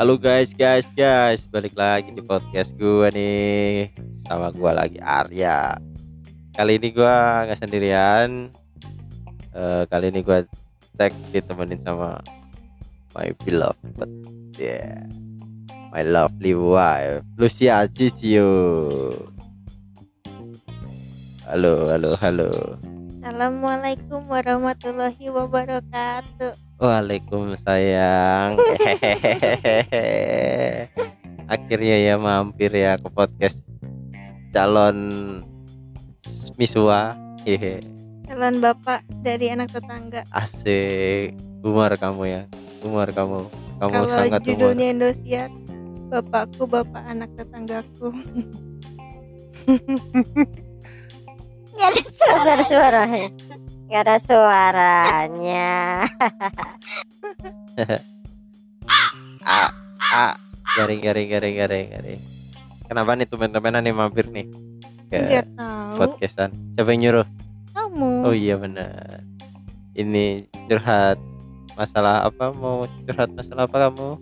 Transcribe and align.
Halo 0.00 0.16
guys, 0.16 0.56
guys, 0.56 0.88
guys, 0.96 1.44
balik 1.44 1.76
lagi 1.76 2.08
di 2.08 2.24
podcast 2.24 2.72
gue 2.72 3.12
nih 3.12 3.92
sama 4.24 4.48
gue 4.48 4.72
lagi 4.72 4.96
Arya. 4.96 5.76
Kali 6.56 6.80
ini 6.80 6.88
gue 6.88 7.16
nggak 7.44 7.60
sendirian. 7.60 8.48
Eh, 9.52 9.82
kali 9.92 10.08
ini 10.08 10.24
gue 10.24 10.48
tag 10.96 11.12
ditemenin 11.36 11.84
sama 11.84 12.16
my 13.12 13.28
beloved, 13.44 14.08
yeah, 14.56 15.04
my 15.92 16.00
lovely 16.00 16.56
wife, 16.56 17.20
Lucia 17.36 17.84
Cicio. 17.92 18.48
Halo, 21.44 21.92
halo, 21.92 22.16
halo. 22.16 22.48
Assalamualaikum 23.20 24.32
warahmatullahi 24.32 25.28
wabarakatuh. 25.28 26.56
Waalaikumsalam. 26.80 28.56
Akhirnya 31.52 31.96
ya 32.00 32.16
mampir 32.16 32.72
ya 32.72 32.96
ke 32.96 33.12
podcast 33.12 33.60
calon 34.56 34.96
misua. 36.56 37.12
Hehe. 37.44 37.84
Calon 38.24 38.64
bapak 38.64 39.04
dari 39.20 39.52
anak 39.52 39.68
tetangga. 39.68 40.24
Asik. 40.32 41.36
Umar 41.60 42.00
kamu 42.00 42.24
ya. 42.24 42.48
Umar 42.80 43.12
kamu. 43.12 43.52
Kamu 43.84 43.92
Kalau 44.00 44.08
sangat 44.08 44.40
umar. 44.40 44.48
judulnya 44.48 44.96
Indosiar, 44.96 45.52
bapakku 46.08 46.64
bapak 46.64 47.04
anak 47.04 47.28
tetanggaku. 47.36 48.16
Gak 51.80 51.96
ada 51.96 52.04
suara, 52.12 52.40
gak 52.44 52.52
ada 52.52 52.64
suara. 52.68 53.02
Gak 53.88 54.02
ada 54.04 54.16
suaranya. 54.20 55.70
Ah, 59.40 59.72
ah. 60.12 60.36
Garing, 60.76 61.00
garing, 61.00 61.32
garing, 61.32 61.56
garing, 61.56 61.88
garing. 61.88 62.20
Kenapa 62.84 63.16
nih 63.16 63.24
teman-teman 63.24 63.80
nih 63.80 63.94
mampir 63.96 64.28
nih 64.28 64.44
ke 65.08 65.40
podcastan? 65.96 66.52
Siapa 66.76 66.92
yang 66.92 67.08
nyuruh? 67.08 67.26
Kamu. 67.72 68.28
Oh 68.28 68.36
iya 68.36 68.60
benar. 68.60 69.24
Ini 69.96 70.44
curhat 70.68 71.16
masalah 71.72 72.28
apa? 72.28 72.52
Mau 72.52 72.84
curhat 73.08 73.32
masalah 73.32 73.64
apa 73.64 73.88
kamu? 73.88 74.20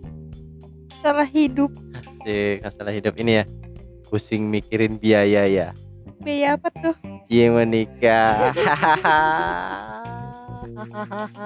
Salah 0.95 1.27
hidup. 1.27 1.75
Asik, 1.99 2.63
masalah 2.63 2.95
hidup 2.95 3.19
ini 3.19 3.41
ya. 3.41 3.43
Pusing 4.07 4.47
mikirin 4.47 4.95
biaya 4.95 5.43
ya. 5.51 5.75
Biaya 6.19 6.59
apa 6.59 6.67
tuh? 6.71 6.95
Cie 7.31 7.47
menikah. 7.47 8.51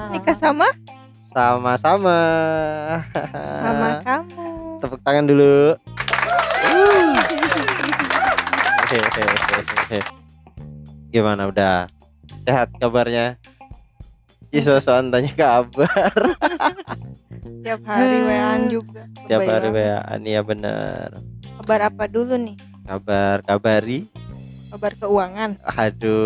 Nikah 0.10 0.38
sama? 0.38 0.68
Sama-sama. 1.34 2.20
Sama 3.34 3.88
kamu. 4.02 4.46
Tepuk 4.82 5.00
tangan 5.06 5.26
dulu. 5.30 5.78
Gimana 11.14 11.50
udah? 11.50 11.86
Sehat 12.46 12.70
kabarnya? 12.82 13.38
Ih, 14.54 14.62
sosokan 14.62 15.10
tanya 15.10 15.34
kabar. 15.34 16.14
Tiap 17.64 17.82
hari 17.90 18.18
WA 18.28 18.54
juga. 18.70 19.02
Tiap 19.26 19.42
hari 19.50 19.70
Kebayang. 19.72 20.22
WA 20.22 20.30
ya 20.30 20.42
bener 20.44 21.08
Kabar 21.62 21.80
apa 21.90 22.04
dulu 22.12 22.36
nih? 22.38 22.56
Kabar 22.84 23.40
kabari. 23.42 24.13
Kabar 24.74 24.98
keuangan. 24.98 25.62
Aduh. 25.78 26.18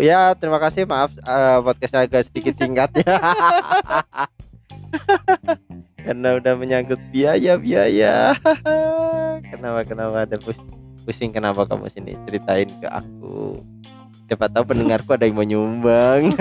Ya, 0.00 0.32
terima 0.32 0.56
kasih. 0.56 0.88
Maaf 0.88 1.12
eh, 1.12 1.58
podcastnya 1.60 2.08
agak 2.08 2.24
sedikit 2.24 2.56
singkat 2.56 2.96
ya. 3.04 3.12
Karena 6.08 6.40
udah 6.40 6.56
menyangkut 6.56 6.96
biaya-biaya. 7.12 8.40
kenapa 9.52 9.84
kenapa 9.84 10.24
ada 10.24 10.40
pus- 10.40 10.64
pusing 11.04 11.28
kenapa 11.28 11.68
kamu 11.68 11.92
sini 11.92 12.16
ceritain 12.24 12.72
ke 12.72 12.88
aku. 12.88 13.60
Siapa 14.24 14.48
tahu 14.48 14.72
pendengarku 14.72 15.12
ada 15.12 15.28
yang 15.28 15.36
mau 15.36 15.44
nyumbang. 15.44 16.32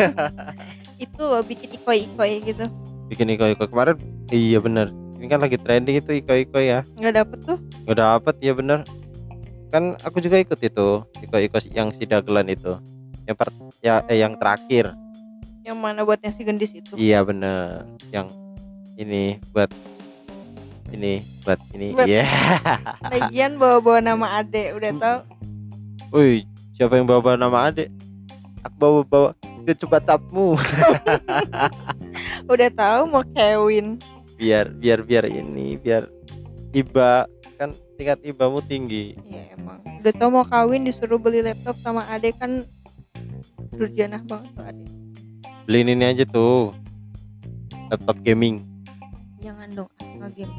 Itu 1.03 1.27
loh 1.27 1.43
bikin 1.43 1.75
ikoi-ikoi 1.75 2.39
gitu. 2.39 2.71
Bikin 3.11 3.35
iko-iko 3.35 3.67
kemarin. 3.67 3.99
Iya 4.31 4.63
bener. 4.63 4.95
Ini 5.19 5.27
kan 5.27 5.43
lagi 5.43 5.59
trending 5.59 5.99
itu 5.99 6.23
iko-iko 6.23 6.55
ya. 6.63 6.87
Nggak 6.95 7.13
dapet 7.19 7.39
tuh. 7.43 7.59
Nggak 7.83 7.99
dapet 7.99 8.35
ya 8.39 8.55
bener. 8.55 8.87
Kan 9.75 9.99
aku 10.07 10.23
juga 10.23 10.39
ikut 10.39 10.55
itu 10.55 11.03
iko-iko 11.19 11.59
yang 11.75 11.91
si 11.91 12.07
dagelan 12.07 12.47
itu. 12.47 12.79
Yang 13.27 13.35
per, 13.35 13.49
ya 13.83 13.99
eh, 14.07 14.23
yang 14.23 14.39
terakhir. 14.39 14.95
Yang 15.67 15.77
mana 15.83 16.07
buatnya 16.07 16.31
si 16.31 16.47
gendis 16.47 16.71
itu? 16.71 16.95
Iya 16.95 17.25
bener 17.27 17.83
Yang 18.13 18.31
ini 18.95 19.41
buat 19.51 19.67
ini 20.93 21.25
buat 21.41 21.59
ini 21.73 21.91
Buat- 21.91 22.05
Iya 22.07 22.23
Lagian 23.11 23.57
bawa-bawa 23.59 23.99
nama 23.99 24.39
ade. 24.39 24.71
Udah 24.77 24.93
tau 24.95 25.17
Wih 26.13 26.45
siapa 26.77 26.95
yang 26.95 27.03
bawa 27.03 27.35
nama 27.35 27.71
adik 27.71 27.91
Aku 28.63 28.75
bawa 28.79 28.99
bawa 29.03 29.29
coba 29.65 29.97
capmu 29.97 30.53
udah 32.53 32.69
tahu 32.77 33.01
mau 33.09 33.25
Kevin. 33.33 33.97
biar 34.37 34.69
biar 34.69 35.01
biar 35.01 35.25
ini 35.25 35.73
biar 35.81 36.05
iba 36.69 37.25
tingkat 37.95 38.19
ibamu 38.23 38.59
tinggi 38.61 39.15
Ya 39.23 39.51
emang. 39.51 39.79
Udah 39.97 40.13
tau 40.13 40.29
mau 40.29 40.43
kawin 40.43 40.83
disuruh 40.83 41.17
beli 41.17 41.41
laptop 41.41 41.75
sama 41.79 42.05
ade 42.05 42.31
kan 42.31 42.63
durjanah 43.71 44.21
banget 44.21 44.51
tuh 44.51 44.65
ade. 44.65 44.83
beliin 45.63 45.89
ini 45.89 46.05
aja 46.07 46.23
tuh 46.23 46.71
laptop 47.87 48.15
gaming 48.21 48.61
Jangan 49.37 49.67
dong 49.73 49.89
nggak 50.15 50.31
game. 50.33 50.53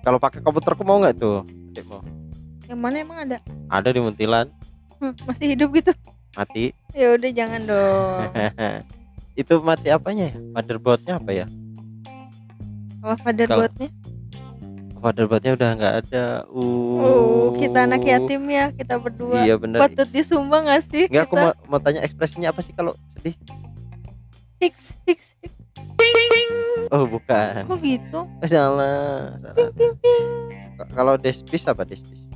kalau 0.00 0.16
pakai 0.16 0.38
komputerku 0.38 0.82
mau 0.82 0.98
nggak 0.98 1.16
tuh 1.16 1.42
adikmu 1.68 1.98
Yang 2.64 2.78
mana 2.78 2.96
emang 2.98 3.18
ada? 3.22 3.38
ada 3.66 3.88
di 3.88 3.98
Muntilan 3.98 4.46
Hmm, 4.96 5.14
masih 5.24 5.54
hidup 5.54 5.70
gitu. 5.72 5.92
mati 6.32 6.74
Ya 6.90 7.12
udah 7.12 7.30
jangan 7.30 7.62
dong. 7.64 8.18
itu 9.40 9.54
mati 9.60 9.88
apanya 9.88 10.28
ya 10.28 10.36
motherboardnya 10.50 11.14
apa 11.14 11.30
ya 11.32 11.46
Kalau 12.98 13.16
fatherboardnya, 13.16 13.88
motherboardnya 14.98 15.52
udah 15.54 15.70
nggak 15.74 15.94
ada 16.04 16.24
uh 16.46 16.98
oh 16.98 17.46
kita 17.54 17.86
anak 17.86 18.02
yatim 18.02 18.42
ya 18.46 18.70
kita 18.70 18.98
berdua. 18.98 19.42
iya 19.42 19.54
bener 19.54 19.78
Patut 19.78 20.08
disumbang 20.08 20.66
gak 20.66 20.82
sih 20.82 21.06
Enggak, 21.06 21.24
aku 21.26 21.34
mau, 21.36 21.52
mau 21.66 21.78
tanya 21.78 22.02
ekspresinya 22.02 22.50
apa 22.50 22.60
sih 22.60 22.70
kalau 22.70 22.92
sedih? 23.14 23.34
Fix, 24.58 24.94
fix, 25.06 25.38
fix. 25.38 25.52
Oh, 26.88 27.04
bukan. 27.04 27.62
Kok 27.62 27.78
gitu? 27.78 28.20
Oh, 28.24 28.48
salah. 28.48 29.36
salah. 29.38 29.54
Ping 29.76 29.94
ping. 30.00 30.26
K- 30.74 30.90
Kalau 30.90 31.14
despis 31.14 31.62
apa 31.68 31.84
despis? 31.84 32.26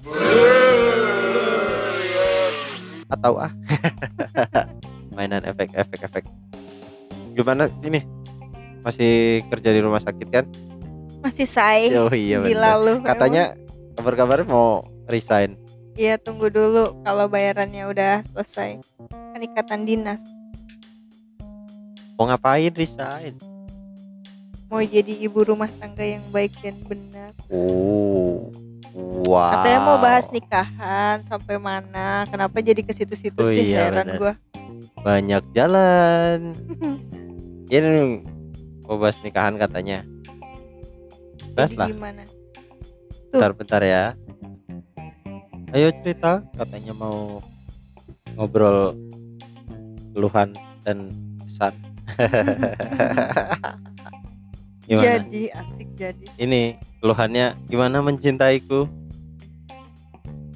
Atau 3.08 3.40
ah? 3.40 3.50
Mainan 5.16 5.42
efek 5.44 5.72
efek 5.72 6.00
efek. 6.04 6.24
Gimana 7.32 7.66
ini? 7.80 8.04
Masih 8.82 9.40
kerja 9.48 9.72
di 9.72 9.80
rumah 9.80 9.98
sakit 9.98 10.28
kan? 10.28 10.44
Masih 11.22 11.46
say. 11.46 11.94
Oh 11.94 12.10
iya 12.10 12.42
Gila 12.42 12.70
bener. 12.74 12.82
lu. 12.82 12.94
Katanya 13.00 13.44
kabar-kabar 13.94 14.42
mau 14.42 14.82
resign. 15.06 15.54
Iya 15.92 16.16
tunggu 16.16 16.48
dulu 16.48 16.98
kalau 17.00 17.28
bayarannya 17.28 17.86
udah 17.86 18.14
selesai. 18.28 18.80
Kan 19.08 19.40
ikatan 19.40 19.84
dinas. 19.84 20.22
Mau 22.14 22.26
ngapain 22.26 22.72
resign? 22.72 23.38
Mau 24.66 24.80
jadi 24.80 25.12
ibu 25.20 25.44
rumah 25.44 25.68
tangga 25.76 26.02
yang 26.02 26.24
baik 26.28 26.56
dan 26.58 26.76
benar. 26.82 27.32
Oh. 27.48 28.48
Wow. 29.22 29.52
Katanya 29.54 29.80
mau 29.80 29.98
bahas 29.98 30.28
nikahan 30.28 31.22
sampai 31.22 31.56
mana? 31.56 32.24
Kenapa 32.26 32.60
jadi 32.60 32.80
ke 32.80 32.92
situ-situ 32.92 33.36
Oh 33.36 33.48
sih? 33.48 33.72
iya, 33.72 33.88
Heran 33.88 34.04
bener. 34.06 34.18
gua. 34.18 34.34
banyak 35.02 35.42
jalan. 35.50 36.52
Ini 37.72 38.20
mau 38.84 38.96
bahas 38.96 39.16
nikahan 39.18 39.56
katanya. 39.56 40.04
Jadi 41.52 41.76
lah. 41.76 41.88
gimana? 41.88 42.22
Bentar-bentar 43.32 43.80
ya. 43.84 44.04
Ayo 45.72 45.88
cerita, 46.04 46.44
katanya 46.52 46.92
mau 46.92 47.40
ngobrol 48.36 48.92
keluhan 50.12 50.52
dan 50.84 51.08
kesan. 51.44 51.72
gimana? 54.88 55.04
Jadi 55.04 55.42
asik 55.48 55.88
jadi. 55.96 56.26
Ini 56.36 56.76
keluhannya 57.00 57.56
gimana 57.68 58.04
mencintaiku? 58.04 58.84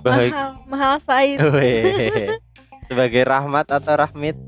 Baik. 0.04 0.30
Mahal, 0.30 0.50
mahal 0.68 0.94
Said. 1.00 1.40
Sebagai 2.88 3.22
rahmat 3.26 3.66
atau 3.72 3.94
rahmit? 3.98 4.38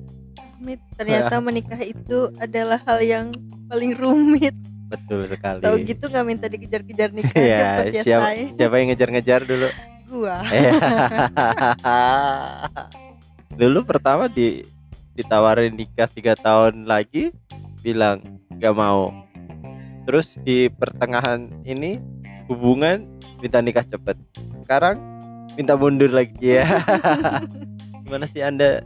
Amit, 0.58 0.78
ternyata 0.94 1.38
menikah 1.44 1.80
itu 1.82 2.30
adalah 2.38 2.78
hal 2.86 3.02
yang 3.02 3.26
paling 3.66 3.94
rumit. 3.98 4.54
Betul 4.88 5.28
sekali. 5.28 5.60
Tahu 5.60 5.76
gitu 5.84 6.04
nggak 6.08 6.24
minta 6.24 6.46
dikejar-kejar 6.48 7.08
nikah 7.12 7.36
Ya, 7.36 7.58
cepet 7.60 7.92
ya 7.92 8.02
siapa, 8.02 8.28
say. 8.32 8.48
siapa 8.56 8.74
yang 8.80 8.88
ngejar-ngejar 8.92 9.40
dulu? 9.44 9.68
Gua. 10.08 10.40
dulu 13.60 13.82
pertama 13.84 14.30
di 14.30 14.62
ditawarin 15.18 15.74
nikah 15.74 16.06
tiga 16.06 16.38
tahun 16.38 16.86
lagi 16.86 17.34
bilang 17.82 18.22
gak 18.62 18.70
mau 18.70 19.10
terus 20.06 20.38
di 20.46 20.70
pertengahan 20.70 21.50
ini 21.66 21.98
hubungan 22.46 23.02
minta 23.42 23.58
nikah 23.58 23.82
cepet 23.82 24.14
sekarang 24.62 25.02
minta 25.58 25.74
mundur 25.74 26.06
lagi 26.14 26.62
ya 26.62 26.64
gimana 28.06 28.30
sih 28.30 28.46
anda 28.46 28.80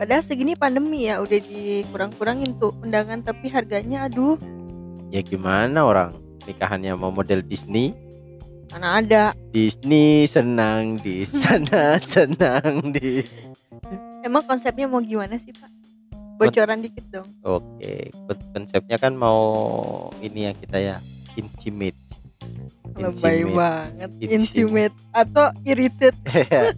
Padahal 0.00 0.24
segini 0.24 0.56
pandemi 0.56 1.04
ya 1.12 1.20
udah 1.20 1.36
dikurang-kurangin 1.44 2.56
tuh 2.56 2.72
undangan 2.80 3.20
tapi 3.20 3.52
harganya 3.52 4.08
aduh 4.08 4.40
ya 5.10 5.20
gimana 5.20 5.82
orang 5.82 6.14
nikahannya 6.46 6.94
mau 6.94 7.10
model 7.10 7.42
Disney 7.42 7.92
mana 8.70 9.02
ada. 9.02 9.24
Disney 9.50 10.30
senang 10.30 10.94
di 11.02 11.26
sana 11.26 11.98
senang 12.14 12.94
di 12.94 13.26
Emang 14.22 14.46
konsepnya 14.46 14.86
mau 14.86 15.02
gimana 15.02 15.34
sih 15.42 15.50
Pak? 15.50 15.66
Bocoran 16.38 16.78
dikit 16.80 17.04
dong. 17.10 17.28
Oke, 17.42 18.14
kon- 18.14 18.46
konsepnya 18.54 18.96
kan 18.96 19.12
mau 19.12 19.40
ini 20.22 20.46
ya 20.48 20.52
kita 20.54 20.78
ya 20.78 20.96
intimate. 21.34 21.98
Lebay 22.94 23.42
Intimate. 23.42 23.56
banget. 23.56 24.10
Intimate. 24.20 24.32
Intimate 24.36 24.96
atau 25.10 25.46
irritated. 25.64 26.14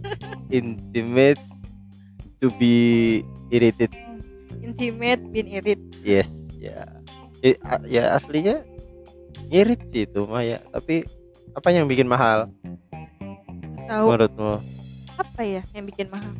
intimate 0.59 1.41
to 2.39 2.47
be 2.57 2.75
irritated. 3.51 3.91
Intimate 4.59 5.21
bin 5.29 5.45
irit. 5.51 5.79
Yes, 6.01 6.31
ya. 6.57 6.83
Eh, 6.83 7.02
a- 7.59 7.83
Ya 7.85 8.11
aslinya 8.11 8.63
irit 9.49 9.81
sih 9.89 10.05
itu 10.05 10.23
mah 10.23 10.41
ya, 10.41 10.63
tapi 10.69 11.03
apa 11.51 11.69
yang 11.69 11.85
bikin 11.85 12.07
mahal 12.07 12.49
Tahu 13.83 14.05
menurutmu? 14.07 14.53
apa 15.13 15.41
ya 15.41 15.61
yang 15.71 15.85
bikin 15.85 16.07
mahal? 16.09 16.33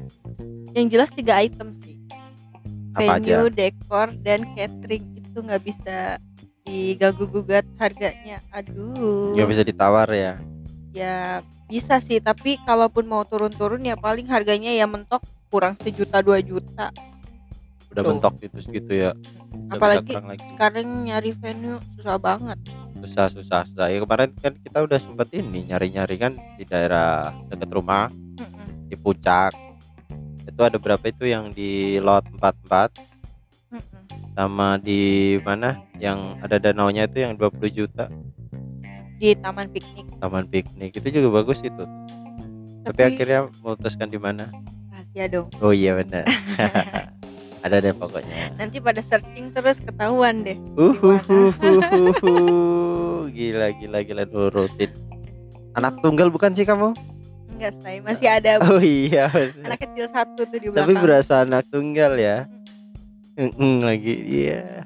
Yang 0.73 0.85
jelas 0.89 1.09
tiga 1.11 1.37
item 1.37 1.69
sih. 1.71 1.99
Apa 2.93 3.17
Venue, 3.17 3.45
aja? 3.45 3.49
dekor, 3.49 4.07
dan 4.17 4.45
catering 4.53 5.05
itu 5.13 5.37
nggak 5.39 5.61
bisa 5.61 6.17
diganggu 6.63 7.25
gugat 7.25 7.65
harganya. 7.75 8.41
Aduh. 8.49 9.33
Nggak 9.33 9.49
bisa 9.49 9.61
ditawar 9.61 10.09
ya. 10.09 10.37
Ya 10.89 11.41
bisa 11.65 11.97
sih, 11.97 12.17
tapi 12.17 12.57
kalaupun 12.61 13.05
mau 13.05 13.21
turun-turun 13.23 13.81
ya 13.81 13.93
paling 13.93 14.25
harganya 14.25 14.69
ya 14.69 14.85
mentok 14.85 15.21
kurang 15.49 15.73
sejuta 15.75 16.21
dua 16.21 16.37
juta. 16.37 16.89
Udah 17.89 18.01
Tuh. 18.01 18.09
mentok 18.09 18.33
itu 18.41 18.57
segitu 18.57 18.93
ya. 18.95 19.11
Apalagi 19.69 20.13
lagi. 20.13 20.45
sekarang 20.49 20.85
nyari 21.03 21.31
venue 21.33 21.77
susah 21.95 22.17
banget. 22.17 22.57
susah 22.95 23.27
susah 23.27 23.61
susah 23.65 23.87
ya 23.87 23.99
kemarin 23.99 24.31
kan 24.33 24.55
kita 24.55 24.79
udah 24.79 24.95
sempet 24.95 25.27
ini 25.33 25.67
nyari 25.67 25.91
nyari 25.91 26.15
kan 26.15 26.39
di 26.55 26.63
daerah 26.63 27.35
dekat 27.47 27.67
rumah 27.69 28.07
Mm-mm, 28.07 28.87
di 28.87 28.95
puncak 28.95 29.51
itu 30.43 30.61
ada 30.61 30.77
berapa 30.77 31.03
itu 31.03 31.25
yang 31.25 31.51
di 31.51 31.99
lot 31.99 32.23
44 32.31 32.95
mm-mm. 33.69 34.01
sama 34.31 34.79
di 34.79 35.01
mana 35.39 35.83
yang 35.97 36.39
ada 36.39 36.55
danaunya 36.57 37.03
itu 37.03 37.19
yang 37.19 37.35
20 37.35 37.59
juta 37.73 38.07
Di 39.19 39.35
taman 39.35 39.67
piknik. 39.67 40.07
taman 40.17 40.45
piknik 40.47 40.91
itu 40.93 41.07
juga 41.13 41.43
bagus 41.43 41.59
itu 41.59 41.83
tapi, 42.83 42.99
akhirnya 43.01 43.47
memutuskan 43.59 44.07
di 44.07 44.15
mana 44.17 44.47
rahasia 44.87 45.27
dong. 45.27 45.47
oh 45.59 45.71
iya 45.71 45.91
benar 45.93 46.23
ada 47.63 47.79
deh 47.79 47.95
pokoknya. 47.95 48.59
Nanti 48.59 48.83
pada 48.83 48.99
searching 48.99 49.55
terus 49.55 49.79
ketahuan 49.79 50.43
deh. 50.43 50.59
Uhuhuhuhu. 50.75 52.33
gila 53.33 53.71
gila 53.79 54.03
gila 54.03 54.23
nurutin 54.29 54.91
anak 55.73 55.97
tunggal 56.03 56.29
bukan 56.29 56.53
sih 56.53 56.67
kamu? 56.67 56.93
Enggak 57.53 57.73
say, 57.79 57.97
masih 58.03 58.27
ada. 58.29 58.59
Oh 58.65 58.81
iya 58.83 59.31
benar. 59.31 59.73
anak 59.73 59.79
kecil 59.87 60.05
satu 60.11 60.41
tuh 60.45 60.59
di 60.59 60.67
tapi 60.69 60.93
belakang. 60.93 61.01
berasa 61.01 61.33
anak 61.41 61.63
tunggal 61.71 62.13
ya? 62.19 62.45
Mm-mm, 63.33 63.81
lagi 63.81 64.13
iya. 64.13 64.85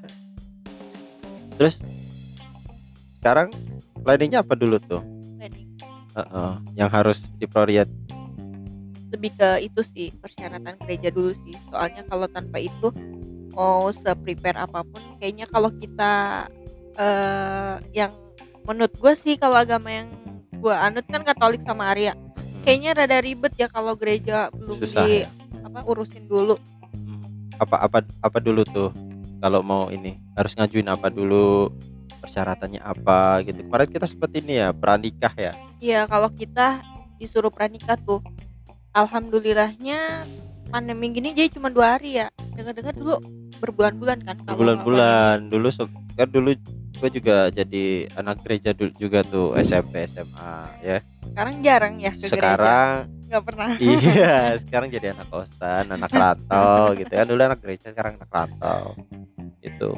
Terus? 1.60 1.84
Sekarang 3.20 3.52
planningnya 4.06 4.46
apa 4.46 4.56
dulu 4.56 4.80
tuh? 4.80 5.04
Wedding. 5.42 5.68
Heeh, 6.16 6.54
yang 6.80 6.88
harus 6.88 7.28
diprioritas 7.36 7.92
Lebih 9.14 9.32
ke 9.40 9.50
itu 9.64 9.82
sih 9.84 10.12
persyaratan 10.20 10.76
gereja 10.84 11.10
dulu 11.12 11.32
sih. 11.32 11.56
Soalnya 11.72 12.04
kalau 12.08 12.28
tanpa 12.28 12.60
itu 12.60 12.92
mau 13.58 13.90
se-prepare 13.90 14.62
apa 14.62 14.86
pun, 14.86 15.02
kayaknya 15.18 15.50
kalau 15.50 15.74
kita 15.74 16.46
eh 16.98 17.76
yang 17.94 18.14
menurut 18.66 18.94
gue 18.94 19.14
sih 19.18 19.34
kalau 19.40 19.58
agama 19.58 19.90
yang 19.90 20.10
gue 20.58 20.74
anut 20.74 21.06
kan 21.10 21.26
Katolik 21.26 21.66
sama 21.66 21.90
Arya, 21.90 22.14
kayaknya 22.62 22.94
rada 22.94 23.18
ribet 23.24 23.54
ya 23.56 23.72
kalau 23.72 23.96
gereja 23.96 24.52
belum 24.54 24.78
susah 24.78 25.06
di 25.08 25.24
ya? 25.26 25.30
apa 25.66 25.86
urusin 25.88 26.28
dulu. 26.28 26.60
Hmm. 26.94 27.24
apa 27.58 27.82
apa 27.82 27.98
apa 28.22 28.38
dulu 28.38 28.62
tuh? 28.68 28.92
Kalau 29.42 29.62
mau 29.62 29.90
ini 29.94 30.18
harus 30.38 30.54
ngajuin 30.58 30.90
apa 30.90 31.08
dulu? 31.10 31.74
Persyaratannya 32.22 32.82
apa 32.82 33.46
gitu? 33.46 33.62
Kemarin 33.62 33.90
kita 33.90 34.06
seperti 34.10 34.42
ini 34.42 34.60
ya 34.62 34.70
pranikah 34.74 35.34
ya? 35.38 35.54
Iya 35.78 36.10
kalau 36.10 36.34
kita 36.34 36.82
disuruh 37.22 37.54
pranikah 37.54 37.98
tuh, 38.02 38.22
alhamdulillahnya 38.98 40.26
pandemi 40.74 41.14
gini 41.14 41.38
jadi 41.38 41.50
cuma 41.54 41.70
dua 41.70 41.96
hari 41.98 42.18
ya. 42.18 42.28
Dengar-dengar 42.58 42.98
dulu 42.98 43.22
berbulan-bulan 43.62 44.18
kan. 44.26 44.36
kalau 44.42 44.58
berbulan-bulan 44.58 45.50
dulu 45.50 45.70
kan 46.18 46.28
dulu 46.30 46.50
gue 46.98 47.10
juga 47.14 47.54
jadi 47.54 48.10
anak 48.18 48.42
gereja 48.42 48.74
dulu 48.74 48.90
juga 48.98 49.22
tuh 49.22 49.54
SMP 49.62 50.02
SMA 50.10 50.54
ya. 50.82 50.98
Sekarang 51.30 51.56
jarang 51.62 51.94
ya 52.02 52.12
ke 52.12 52.26
sekarang 52.26 53.06
gereja. 53.06 53.26
Nggak 53.28 53.44
pernah. 53.46 53.70
iya 53.86 54.36
sekarang 54.62 54.88
jadi 54.90 55.14
anak 55.14 55.28
kosan 55.30 55.86
anak 55.94 56.10
rantau 56.10 56.98
gitu 56.98 57.14
kan 57.14 57.26
dulu 57.30 57.42
anak 57.46 57.60
gereja 57.62 57.94
sekarang 57.94 58.18
anak 58.18 58.32
rantau 58.34 58.98
gitu 59.62 59.94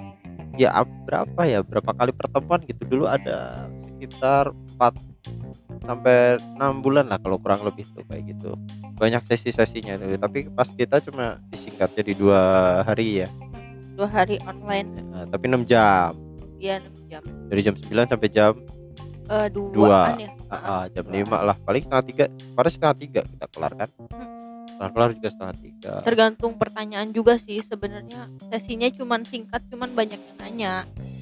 ya 0.59 0.75
ap- 0.75 0.91
berapa 1.07 1.41
ya 1.47 1.63
berapa 1.63 1.91
kali 1.95 2.11
pertemuan 2.11 2.59
gitu 2.67 2.83
dulu 2.83 3.07
ada 3.07 3.63
sekitar 3.79 4.51
4 4.75 4.91
sampai 5.87 6.35
enam 6.59 6.83
bulan 6.83 7.07
lah 7.07 7.17
kalau 7.21 7.39
kurang 7.39 7.63
lebih 7.63 7.87
tuh 7.95 8.03
kayak 8.11 8.35
gitu 8.35 8.59
banyak 8.99 9.23
sesi-sesinya 9.23 9.95
tuh. 9.95 10.19
Tapi 10.19 10.51
pas 10.51 10.67
kita 10.67 10.99
cuma 10.99 11.39
disingkat 11.47 11.95
jadi 11.95 12.11
dua 12.13 12.41
hari 12.83 13.23
ya. 13.23 13.29
Dua 13.95 14.07
hari 14.07 14.35
online, 14.43 14.87
Nah, 15.09 15.23
tapi 15.25 15.47
6 15.47 15.63
jam. 15.63 16.11
Ya 16.59 16.77
6 16.77 17.07
jam. 17.07 17.23
dari 17.47 17.61
jam 17.63 17.73
9 17.73 17.87
sampai 18.05 18.29
jam 18.29 18.53
Eh 19.29 19.45
Dua. 19.47 19.69
duaan 19.71 20.17
ya. 20.17 20.29
ah, 20.49 20.85
jam 20.89 21.05
5 21.05 21.15
lah. 21.39 21.55
Paling 21.55 21.83
setengah 21.85 22.03
tiga. 22.03 22.25
Pada 22.51 22.67
setengah 22.67 22.95
tiga 22.97 23.21
kita 23.21 23.45
kelar 23.47 23.73
kan? 23.75 23.89
Kelar 24.69 24.89
kelar 24.89 25.09
juga 25.13 25.29
setengah 25.29 25.55
tiga. 25.55 25.93
Tergantung 26.01 26.57
pertanyaan 26.57 27.11
juga 27.11 27.37
sih 27.37 27.61
sebenarnya. 27.61 28.25
Sesinya 28.49 28.89
cuman 28.89 29.21
singkat, 29.23 29.61
cuman 29.67 29.93
banyak 29.93 30.17
yang 30.17 30.37
nanya. 30.39 30.73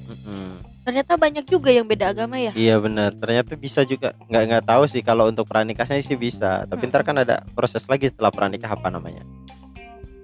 Mm-mm. 0.08 0.64
Ternyata 0.88 1.20
banyak 1.20 1.44
juga 1.44 1.68
yang 1.68 1.84
beda 1.84 2.16
agama 2.16 2.40
ya. 2.40 2.56
Iya 2.56 2.80
benar. 2.80 3.12
Ternyata 3.12 3.52
bisa 3.54 3.84
juga. 3.84 4.16
Nggak 4.24 4.42
nggak 4.48 4.64
tahu 4.64 4.82
sih 4.88 5.04
kalau 5.04 5.28
untuk 5.28 5.44
pranikahnya 5.44 6.00
sih 6.00 6.16
bisa. 6.16 6.64
Tapi 6.64 6.88
ntar 6.88 7.04
kan 7.04 7.20
ada 7.20 7.44
proses 7.52 7.84
lagi 7.84 8.08
setelah 8.08 8.32
pranikah 8.32 8.72
apa 8.72 8.88
namanya? 8.88 9.20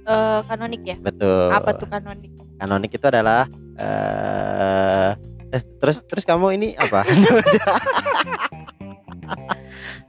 Eh 0.08 0.40
kanonik 0.48 0.82
ya. 0.84 0.96
Betul. 0.96 1.52
Apa 1.52 1.76
tuh 1.76 1.84
kanonik? 1.84 2.32
Kanonik 2.56 2.96
itu 2.96 3.04
adalah 3.04 3.44
eh 3.76 5.10
eh, 5.52 5.62
terus 5.76 6.00
terus 6.08 6.24
kamu 6.24 6.56
ini 6.56 6.68
apa? 6.80 7.04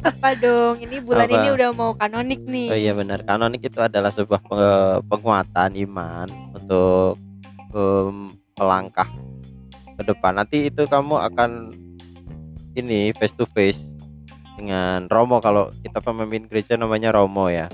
Apa 0.05 0.37
dong? 0.37 0.85
Ini 0.85 1.01
bulan 1.01 1.25
Apa? 1.25 1.33
ini 1.33 1.47
udah 1.49 1.69
mau 1.73 1.91
kanonik 1.97 2.41
nih. 2.45 2.69
oh 2.69 2.77
iya 2.77 2.93
benar. 2.93 3.25
Kanonik 3.25 3.65
itu 3.65 3.81
adalah 3.81 4.13
sebuah 4.13 4.37
peng- 4.45 5.01
penguatan 5.09 5.71
iman 5.81 6.27
untuk 6.53 7.17
em, 7.73 8.29
melangkah 8.53 9.09
ke 9.95 10.03
depan. 10.03 10.35
Nanti 10.35 10.69
itu 10.69 10.83
kamu 10.85 11.15
akan 11.31 11.71
ini 12.75 13.15
face 13.15 13.35
to 13.35 13.47
face 13.47 13.95
dengan 14.55 15.07
Romo 15.07 15.39
kalau 15.39 15.71
kita 15.83 15.99
pemimpin 15.99 16.47
gereja 16.47 16.75
namanya 16.75 17.15
Romo 17.15 17.47
ya. 17.47 17.71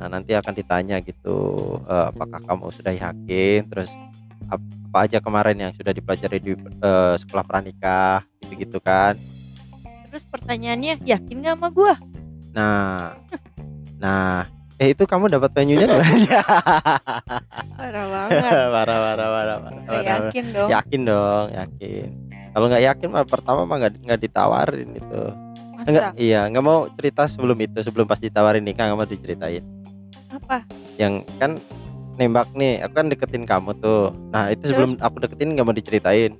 Nah 0.00 0.08
nanti 0.08 0.32
akan 0.32 0.52
ditanya 0.56 0.98
gitu 1.04 1.36
eh, 1.84 2.06
apakah 2.12 2.40
kamu 2.42 2.72
sudah 2.72 2.92
yakin 2.96 3.68
terus 3.68 3.92
ap- 4.48 4.80
apa 4.92 5.08
aja 5.08 5.18
kemarin 5.24 5.56
yang 5.56 5.72
sudah 5.72 5.92
dipelajari 5.92 6.36
di 6.36 6.52
eh, 6.58 7.14
sekolah 7.16 7.44
pranikah 7.44 8.24
gitu-gitu 8.44 8.76
kan. 8.80 9.16
Terus 10.12 10.28
pertanyaannya, 10.28 11.00
yakin 11.08 11.40
gak 11.40 11.56
sama 11.56 11.72
gua? 11.72 11.96
Nah, 12.52 13.16
nah 13.96 14.44
eh 14.82 14.88
itu 14.90 15.06
kamu 15.06 15.30
dapat 15.30 15.54
venue-nya 15.54 15.86
di 15.86 15.94
mana? 15.94 16.10
Parah 17.78 18.04
banget. 18.10 18.38
parah 18.74 18.98
parah 18.98 19.28
parah 19.30 19.56
parah. 19.62 20.02
Yakin 20.02 20.44
dong. 20.50 20.68
Yakin 20.70 21.00
dong, 21.06 21.46
yakin. 21.54 22.08
Kalau 22.52 22.66
nggak 22.66 22.82
yakin 22.90 23.08
mah 23.14 23.24
pertama 23.24 23.60
mah 23.62 23.76
nggak 23.78 23.92
nggak 24.02 24.20
ditawarin 24.20 24.90
itu. 24.98 25.22
Enggak, 25.82 26.14
Masa? 26.14 26.18
iya 26.18 26.46
nggak 26.46 26.62
mau 26.66 26.86
cerita 26.94 27.26
sebelum 27.26 27.58
itu 27.58 27.78
sebelum 27.82 28.06
pas 28.06 28.18
ditawarin 28.18 28.62
nikah 28.62 28.90
nggak 28.90 28.98
mau 28.98 29.06
diceritain. 29.06 29.62
Apa? 30.32 30.66
yang 31.00 31.24
kan 31.40 31.60
nembak 32.20 32.48
nih 32.52 32.84
aku 32.84 32.92
kan 32.92 33.06
deketin 33.08 33.44
kamu 33.48 33.72
tuh 33.80 34.12
nah 34.28 34.52
itu 34.52 34.68
sebelum 34.68 35.00
aku 35.00 35.16
deketin 35.24 35.56
nggak 35.56 35.66
mau 35.66 35.76
diceritain 35.76 36.32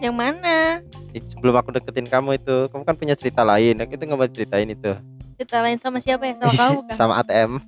Yang 0.00 0.16
mana? 0.16 0.80
Sebelum 1.12 1.60
aku 1.60 1.76
deketin 1.76 2.08
kamu 2.08 2.40
itu 2.40 2.72
kamu 2.72 2.82
kan 2.88 2.96
punya 2.96 3.14
cerita 3.14 3.44
lain 3.44 3.84
aku 3.84 4.00
itu 4.00 4.04
nggak 4.08 4.18
mau 4.18 4.30
ceritain 4.30 4.68
itu 4.70 4.92
Cerita 5.40 5.64
lain 5.64 5.80
sama 5.80 6.04
siapa 6.04 6.28
ya? 6.28 6.36
Sama 6.36 6.52
kamu 6.60 6.78
kan? 6.84 6.92
sama 6.92 7.14
ATM 7.24 7.64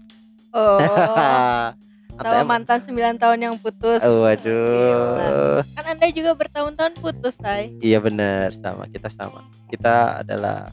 Oh, 0.52 0.76
sama 2.21 2.45
mantan 2.45 2.76
9 2.76 3.17
tahun 3.17 3.38
yang 3.41 3.57
putus. 3.57 4.05
Oh, 4.05 4.29
waduh. 4.29 5.64
Kan 5.73 5.97
Anda 5.97 6.12
juga 6.12 6.37
bertahun-tahun 6.37 7.00
putus, 7.00 7.41
say. 7.41 7.73
Iya 7.81 8.05
benar 8.05 8.52
sama 8.61 8.85
kita 8.93 9.09
sama. 9.09 9.49
Kita 9.73 10.21
adalah 10.21 10.69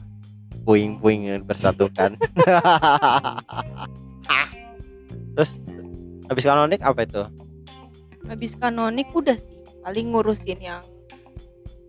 puing-puing 0.68 1.32
yang 1.32 1.40
bersatukan. 1.40 2.20
Terus 5.40 5.56
habis 6.28 6.44
kanonik 6.44 6.84
apa 6.84 7.00
itu? 7.08 7.24
Habis 8.28 8.60
kanonik 8.60 9.08
udah 9.16 9.40
sih, 9.40 9.56
paling 9.80 10.12
ngurusin 10.12 10.60
yang 10.60 10.84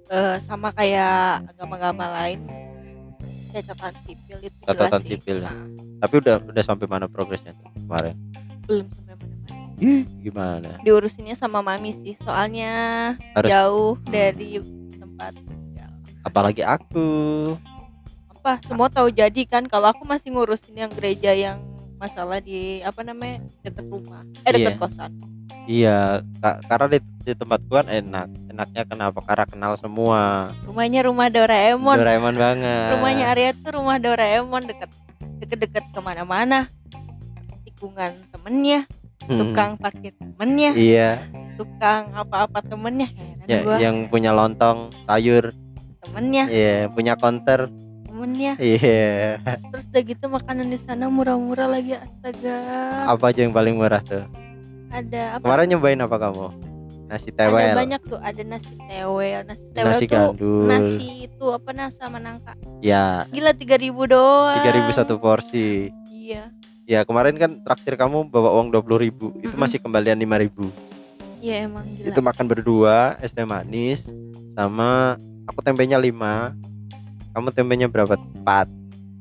eh, 0.08 0.40
sama 0.48 0.72
kayak 0.72 1.52
agama-agama 1.52 2.08
lain 2.24 2.40
catatan 3.54 3.94
sipil 4.02 4.38
itu 4.42 4.58
Catatan 4.64 5.02
sipil 5.02 5.38
ya. 5.38 5.48
Nah, 5.48 5.66
Tapi 6.00 6.14
udah 6.18 6.36
udah 6.42 6.64
sampai 6.64 6.86
mana 6.86 7.06
progresnya 7.06 7.52
tuh 7.54 7.68
kemarin? 7.76 8.16
belum 8.64 8.88
sampai 8.90 9.16
mana-mana. 9.18 9.76
Ih, 9.78 10.02
gimana? 10.22 10.70
Diurusinnya 10.80 11.34
sama 11.34 11.60
mami 11.60 11.92
sih, 11.92 12.14
soalnya 12.16 12.72
Harus 13.34 13.50
jauh 13.50 13.94
dari 14.06 14.62
tempat 14.92 15.34
tinggal. 15.36 15.92
apalagi 16.22 16.62
aku. 16.62 17.10
Apa 18.32 18.58
semua 18.64 18.88
tahu 18.88 19.10
jadi 19.10 19.42
kan 19.44 19.66
kalau 19.66 19.90
aku 19.90 20.02
masih 20.02 20.32
ngurusin 20.32 20.74
yang 20.76 20.90
gereja 20.90 21.30
yang 21.30 21.62
masalah 21.96 22.38
di 22.38 22.82
apa 22.82 23.02
namanya 23.02 23.38
dekat 23.62 23.86
rumah, 23.86 24.26
eh 24.42 24.52
dekat 24.52 24.74
Iya. 24.74 24.80
kosan. 24.80 25.12
Iya, 25.64 25.98
ka- 26.38 26.62
karena 26.64 26.88
di, 26.88 27.00
di 27.22 27.34
tempat 27.34 27.62
gua 27.64 27.82
kan 27.82 27.90
enak. 27.92 28.28
Enaknya 28.52 28.84
kenapa? 28.84 29.20
Karena 29.24 29.46
kenal 29.48 29.74
semua. 29.80 30.52
Rumahnya 30.68 31.08
rumah 31.08 31.32
Doraemon. 31.32 31.96
Doraemon 31.96 32.36
banget. 32.36 32.90
rumahnya 33.00 33.26
Arya 33.32 33.50
tuh 33.56 33.72
rumah 33.80 33.98
Doraemon 33.98 34.64
deket 34.68 34.92
deket-deket 35.40 35.86
ke 35.90 36.00
mana-mana 36.00 36.68
tikungan 37.66 38.14
temennya 38.30 38.86
Hmm, 39.22 39.38
tukang 39.38 39.78
parkir 39.78 40.18
temennya 40.18 40.74
Iya, 40.74 41.30
tukang 41.54 42.10
apa-apa 42.10 42.66
temennya 42.66 43.06
heran 43.14 43.46
ya, 43.46 43.60
gua 43.62 43.78
yang 43.78 44.10
punya 44.10 44.34
lontong, 44.34 44.90
sayur, 45.06 45.54
temennya 46.02 46.50
iya, 46.50 46.90
punya 46.90 47.14
counter, 47.14 47.70
temennya 48.10 48.58
iya. 48.58 49.38
terus 49.70 49.86
udah 49.94 50.02
gitu 50.02 50.26
makanan 50.26 50.74
di 50.74 50.78
sana 50.82 51.06
murah-murah 51.06 51.70
lagi 51.70 52.02
astaga 52.02 52.58
Apa 53.06 53.30
aja 53.30 53.46
yang 53.46 53.54
paling 53.54 53.78
murah 53.78 54.02
tuh? 54.02 54.26
ada 54.90 55.38
apa 55.38 55.46
Kemarin 55.46 55.66
nyobain 55.70 56.02
apa 56.02 56.18
kamu? 56.18 56.46
Nasi 57.12 57.28
ada 57.28 57.44
tewel, 57.44 57.76
banyak 57.76 58.02
tuh 58.02 58.16
ada 58.18 58.42
nasi 58.42 58.72
tewel 58.80 59.40
nasi 59.44 59.64
tewel 59.70 59.86
nasi 59.86 60.06
tuh 60.06 60.16
gandul. 60.32 60.64
nasi 60.64 61.08
itu 61.28 61.46
apa 61.46 61.70
nasa 61.72 62.08
menangka 62.08 62.56
Ya, 62.80 63.28
gila 63.28 63.52
3000 63.52 63.92
doang 64.08 64.64
3000 64.64 64.96
satu 64.96 65.20
porsi. 65.20 65.92
iya 66.08 66.48
Ya, 66.84 67.04
kemarin 67.04 67.36
kan 67.36 67.52
traktir 67.62 67.94
kamu 67.94 68.28
bawa 68.28 68.52
uang 68.54 68.68
20.000. 68.70 69.12
Itu 69.38 69.48
Mm-mm. 69.50 69.60
masih 69.60 69.78
kembalian 69.78 70.16
5.000. 70.18 70.72
iya 71.40 71.66
emang 71.66 71.84
gila 71.86 72.08
Itu 72.08 72.20
makan 72.22 72.46
berdua, 72.46 72.98
es 73.20 73.32
teh 73.32 73.44
manis 73.44 74.08
sama 74.54 75.16
aku 75.46 75.60
tempenya 75.60 75.96
5. 75.96 76.16
Kamu 77.30 77.48
tempenya 77.50 77.88
berapa? 77.88 78.16
4. 78.16 78.24
Nggak 78.40 78.68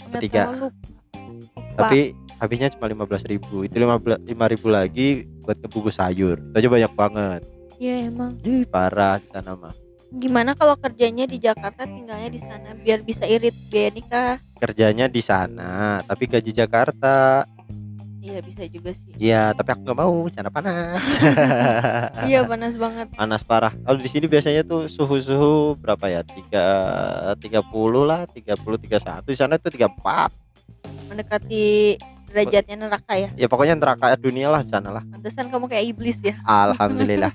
bertiga. 0.08 0.42
tahu, 0.44 0.54
lupa. 0.60 0.78
Lupa. 1.12 1.60
Tapi 1.76 2.00
habisnya 2.36 2.70
cuma 2.70 2.86
15.000. 2.86 3.38
Itu 3.66 3.74
15 3.76 4.26
5.000 4.26 4.34
lagi 4.68 5.08
buat 5.40 5.56
ngebungkus 5.56 5.96
sayur. 5.96 6.38
Itu 6.40 6.56
aja 6.56 6.68
banyak 6.68 6.92
banget. 6.92 7.42
Iya 7.80 8.12
emang 8.12 8.36
Ih, 8.44 8.68
parah 8.68 9.16
di 9.16 9.26
sana 9.32 9.56
mah. 9.56 9.72
Gimana 10.10 10.58
kalau 10.58 10.74
kerjanya 10.74 11.24
di 11.24 11.38
Jakarta 11.38 11.86
tinggalnya 11.86 12.28
di 12.28 12.40
sana 12.42 12.74
biar 12.74 13.00
bisa 13.00 13.24
irit 13.24 13.54
biaya 13.70 13.90
nikah? 13.94 14.34
Kerjanya 14.58 15.06
di 15.06 15.22
sana, 15.22 16.02
tapi 16.04 16.26
gaji 16.26 16.50
Jakarta. 16.50 17.46
Iya 18.20 18.44
bisa 18.44 18.68
juga 18.68 18.92
sih. 18.92 19.16
Iya, 19.16 19.56
tapi 19.56 19.72
aku 19.72 19.80
nggak 19.80 19.96
mau, 19.96 20.28
di 20.28 20.34
sana 20.36 20.52
panas. 20.52 21.24
iya 22.28 22.44
panas 22.44 22.76
banget. 22.76 23.06
panas 23.16 23.40
parah. 23.40 23.72
Kalau 23.72 23.96
di 23.96 24.10
sini 24.12 24.28
biasanya 24.28 24.60
tuh 24.60 24.90
suhu-suhu 24.92 25.80
berapa 25.80 26.04
ya? 26.10 26.20
Tiga 26.26 26.66
tiga 27.40 27.64
puluh 27.64 28.04
lah, 28.04 28.28
tiga 28.28 28.60
puluh 28.60 28.76
tiga 28.76 29.00
satu. 29.00 29.32
Di 29.32 29.38
sana 29.40 29.56
tuh 29.56 29.72
tiga 29.72 29.88
empat. 29.88 30.34
Mendekati 31.08 31.96
derajatnya 32.30 32.76
neraka 32.78 33.12
ya. 33.18 33.28
Ya 33.34 33.46
pokoknya 33.50 33.74
neraka 33.74 34.14
dunia 34.14 34.46
lah 34.48 34.62
sana 34.62 34.94
lah. 34.94 35.02
Pantesan 35.10 35.50
kamu 35.50 35.66
kayak 35.66 35.84
iblis 35.90 36.18
ya. 36.22 36.38
Alhamdulillah. 36.46 37.34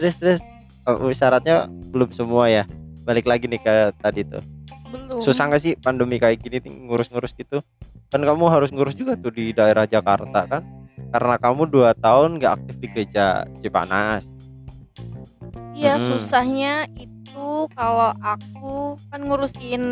terus 0.00 0.14
terus 0.16 0.40
oh, 0.88 1.12
syaratnya 1.12 1.68
belum 1.92 2.10
semua 2.10 2.48
ya. 2.48 2.64
Balik 3.04 3.28
lagi 3.28 3.44
nih 3.44 3.60
ke 3.60 3.92
tadi 4.00 4.24
tuh. 4.24 4.40
Belum. 4.88 5.20
Susah 5.20 5.52
nggak 5.52 5.60
sih 5.60 5.72
pandemi 5.76 6.16
kayak 6.16 6.40
gini 6.40 6.64
ngurus-ngurus 6.88 7.36
gitu? 7.36 7.60
Kan 8.08 8.24
kamu 8.24 8.48
harus 8.48 8.72
ngurus 8.72 8.96
juga 8.96 9.20
tuh 9.20 9.32
di 9.32 9.52
daerah 9.52 9.84
Jakarta 9.84 10.48
kan? 10.48 10.64
Karena 11.12 11.36
kamu 11.36 11.68
dua 11.68 11.92
tahun 11.92 12.40
nggak 12.40 12.52
aktif 12.56 12.74
di 12.80 12.86
gereja 12.88 13.44
Cipanas. 13.60 14.24
Iya 15.78 15.94
Mm-mm. 15.94 16.08
susahnya 16.10 16.90
itu 16.98 17.70
kalau 17.76 18.10
aku 18.18 18.98
kan 19.12 19.20
ngurusin 19.22 19.82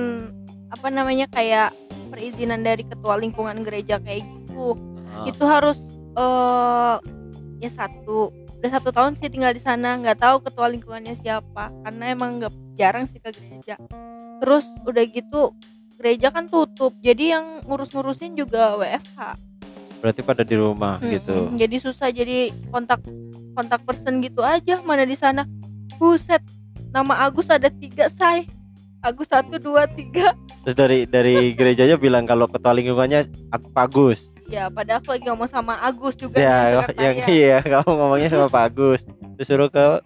apa 0.73 0.89
namanya 0.91 1.27
kayak 1.31 1.71
perizinan 2.11 2.63
dari 2.63 2.83
ketua 2.87 3.19
lingkungan 3.19 3.63
gereja 3.63 3.99
kayak 4.03 4.25
gitu. 4.25 4.75
Itu 5.27 5.45
harus 5.47 5.79
eh 6.17 6.97
ya 7.61 7.71
satu 7.73 8.33
udah 8.57 8.71
satu 8.73 8.89
tahun 8.89 9.13
sih 9.15 9.29
tinggal 9.29 9.53
di 9.53 9.61
sana 9.61 10.01
nggak 10.01 10.17
tahu 10.17 10.37
ketua 10.41 10.73
lingkungannya 10.73 11.13
siapa 11.17 11.73
karena 11.85 12.05
emang 12.13 12.41
nggak 12.41 12.53
jarang 12.77 13.05
sih 13.05 13.21
ke 13.21 13.33
gereja 13.33 13.77
terus 14.41 14.65
udah 14.89 15.05
gitu 15.07 15.53
gereja 16.01 16.33
kan 16.33 16.49
tutup 16.49 16.97
jadi 17.05 17.37
yang 17.39 17.45
ngurus-ngurusin 17.69 18.37
juga 18.37 18.77
WFH 18.81 19.21
Berarti 19.97 20.21
pada 20.21 20.45
di 20.45 20.57
rumah 20.61 21.01
Mm-mm. 21.01 21.13
gitu. 21.21 21.37
jadi 21.57 21.77
susah 21.81 22.09
jadi 22.13 22.53
kontak 22.69 23.01
kontak 23.57 23.81
person 23.85 24.21
gitu 24.21 24.45
aja 24.45 24.81
mana 24.85 25.09
di 25.09 25.17
sana 25.17 25.49
buset 25.97 26.45
nama 26.93 27.29
Agus 27.29 27.49
ada 27.49 27.69
tiga 27.73 28.09
say 28.09 28.45
Agus 29.07 29.31
satu 29.31 29.57
dua 29.57 29.87
tiga 29.87 30.35
Terus 30.63 30.75
dari 30.75 30.99
dari 31.07 31.55
gerejanya 31.55 31.95
bilang 31.95 32.27
kalau 32.27 32.51
ketua 32.51 32.75
lingkungannya 32.75 33.23
aku 33.49 33.71
Pak 33.71 33.87
Agus. 33.87 34.35
ya 34.47 34.67
pada 34.67 34.99
aku 34.99 35.11
lagi 35.11 35.27
ngomong 35.27 35.47
sama 35.47 35.79
Agus 35.81 36.15
juga 36.15 36.35
nih, 36.35 36.43
Ya, 36.43 36.55
yang 36.59 36.83
sekretariat. 36.83 37.27
iya 37.39 37.57
kamu 37.63 37.91
ngomongnya 37.93 38.29
sama 38.29 38.47
Pak 38.47 38.63
Agus. 38.69 39.01
Terus 39.37 39.47
suruh 39.47 39.67
ke 39.67 40.03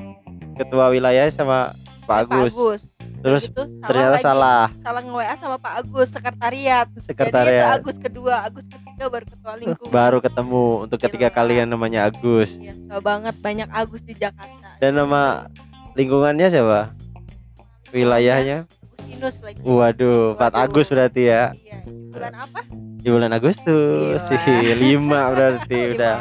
ketua 0.56 0.88
wilayah 0.88 1.24
sama 1.28 1.72
Pak 2.04 2.28
Agus. 2.28 2.52
Udah 2.52 2.80
Terus 3.20 3.52
gitu, 3.52 3.68
ternyata 3.84 4.16
lagi. 4.16 4.24
salah 4.24 4.64
salah 4.80 5.02
nge-WA 5.04 5.34
sama 5.36 5.56
Pak 5.56 5.72
Agus 5.76 6.08
sekretariat. 6.08 6.88
Jadi 6.88 6.96
itu 6.96 7.04
sekretariat. 7.04 7.76
Agus 7.76 7.96
kedua, 7.96 8.34
Agus 8.40 8.64
ketiga 8.64 9.04
baru 9.08 9.24
ketua 9.28 9.52
lingkungan. 9.56 9.92
Baru 9.92 10.18
ketemu 10.20 10.64
untuk 10.88 10.98
ketiga 10.98 11.28
Gila. 11.28 11.36
kalian 11.36 11.66
namanya 11.68 12.08
Agus. 12.08 12.56
Biasa 12.56 12.96
banget 13.00 13.34
banyak 13.40 13.68
Agus 13.68 14.00
di 14.00 14.16
Jakarta. 14.16 14.68
Dan 14.76 14.96
nama 14.96 15.52
lingkungannya 15.92 16.48
siapa? 16.48 16.96
Wilayahnya? 17.92 18.64
Agustinus 19.20 19.36
lagi. 19.44 19.60
Waduh, 19.60 20.32
Pak 20.34 20.50
Waduh. 20.50 20.64
Agus 20.64 20.86
berarti 20.88 21.22
ya. 21.28 21.52
Iya, 21.52 21.78
bulan 22.08 22.32
apa? 22.32 22.60
Di 23.00 23.08
bulan 23.08 23.32
Agustus 23.32 24.20
sih, 24.24 24.40
Gila. 24.40 24.74
lima 24.76 25.20
berarti 25.32 25.76
Lima 25.76 25.92
udah. 25.96 26.16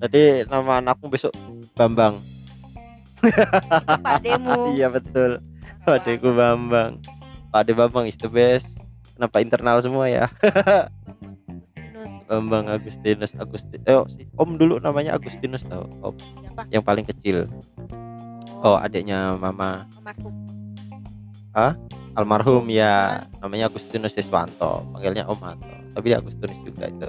Berarti 0.00 0.22
nama 0.48 0.72
anakmu 0.80 1.06
besok 1.12 1.32
Bambang. 1.78 2.20
Pak 3.20 4.24
Demu. 4.24 4.72
Iya 4.72 4.88
betul. 4.88 5.44
Pak 5.84 6.08
Deku 6.08 6.32
Bambang. 6.32 7.00
Pak 7.52 7.62
De 7.68 7.72
Bambang 7.76 8.08
is 8.08 8.16
the 8.16 8.28
best. 8.28 8.80
Kenapa 9.16 9.44
internal 9.44 9.76
semua 9.84 10.08
ya? 10.08 10.32
Agustinus. 10.40 12.12
Bambang 12.24 12.64
Agustinus 12.72 13.32
Agustin. 13.36 13.80
Eh, 13.84 14.00
si 14.08 14.24
Om 14.40 14.56
dulu 14.56 14.80
namanya 14.80 15.12
Agustinus 15.12 15.68
tau. 15.68 15.84
Om 16.00 16.16
Siapa? 16.16 16.62
yang 16.72 16.80
paling 16.80 17.04
kecil. 17.04 17.44
Oh, 18.60 18.76
adiknya 18.76 19.36
Mama 19.36 19.84
almarhum. 19.96 20.32
Almarhum 22.20 22.68
ya 22.68 23.24
namanya 23.38 23.66
Agustinus 23.66 24.12
Siswanto. 24.12 24.84
Panggilnya 24.92 25.24
Om 25.24 25.40
Anto. 25.40 25.72
Tapi 25.90 26.04
dia 26.06 26.18
Agustinus 26.18 26.60
juga 26.60 26.86
itu. 26.86 27.08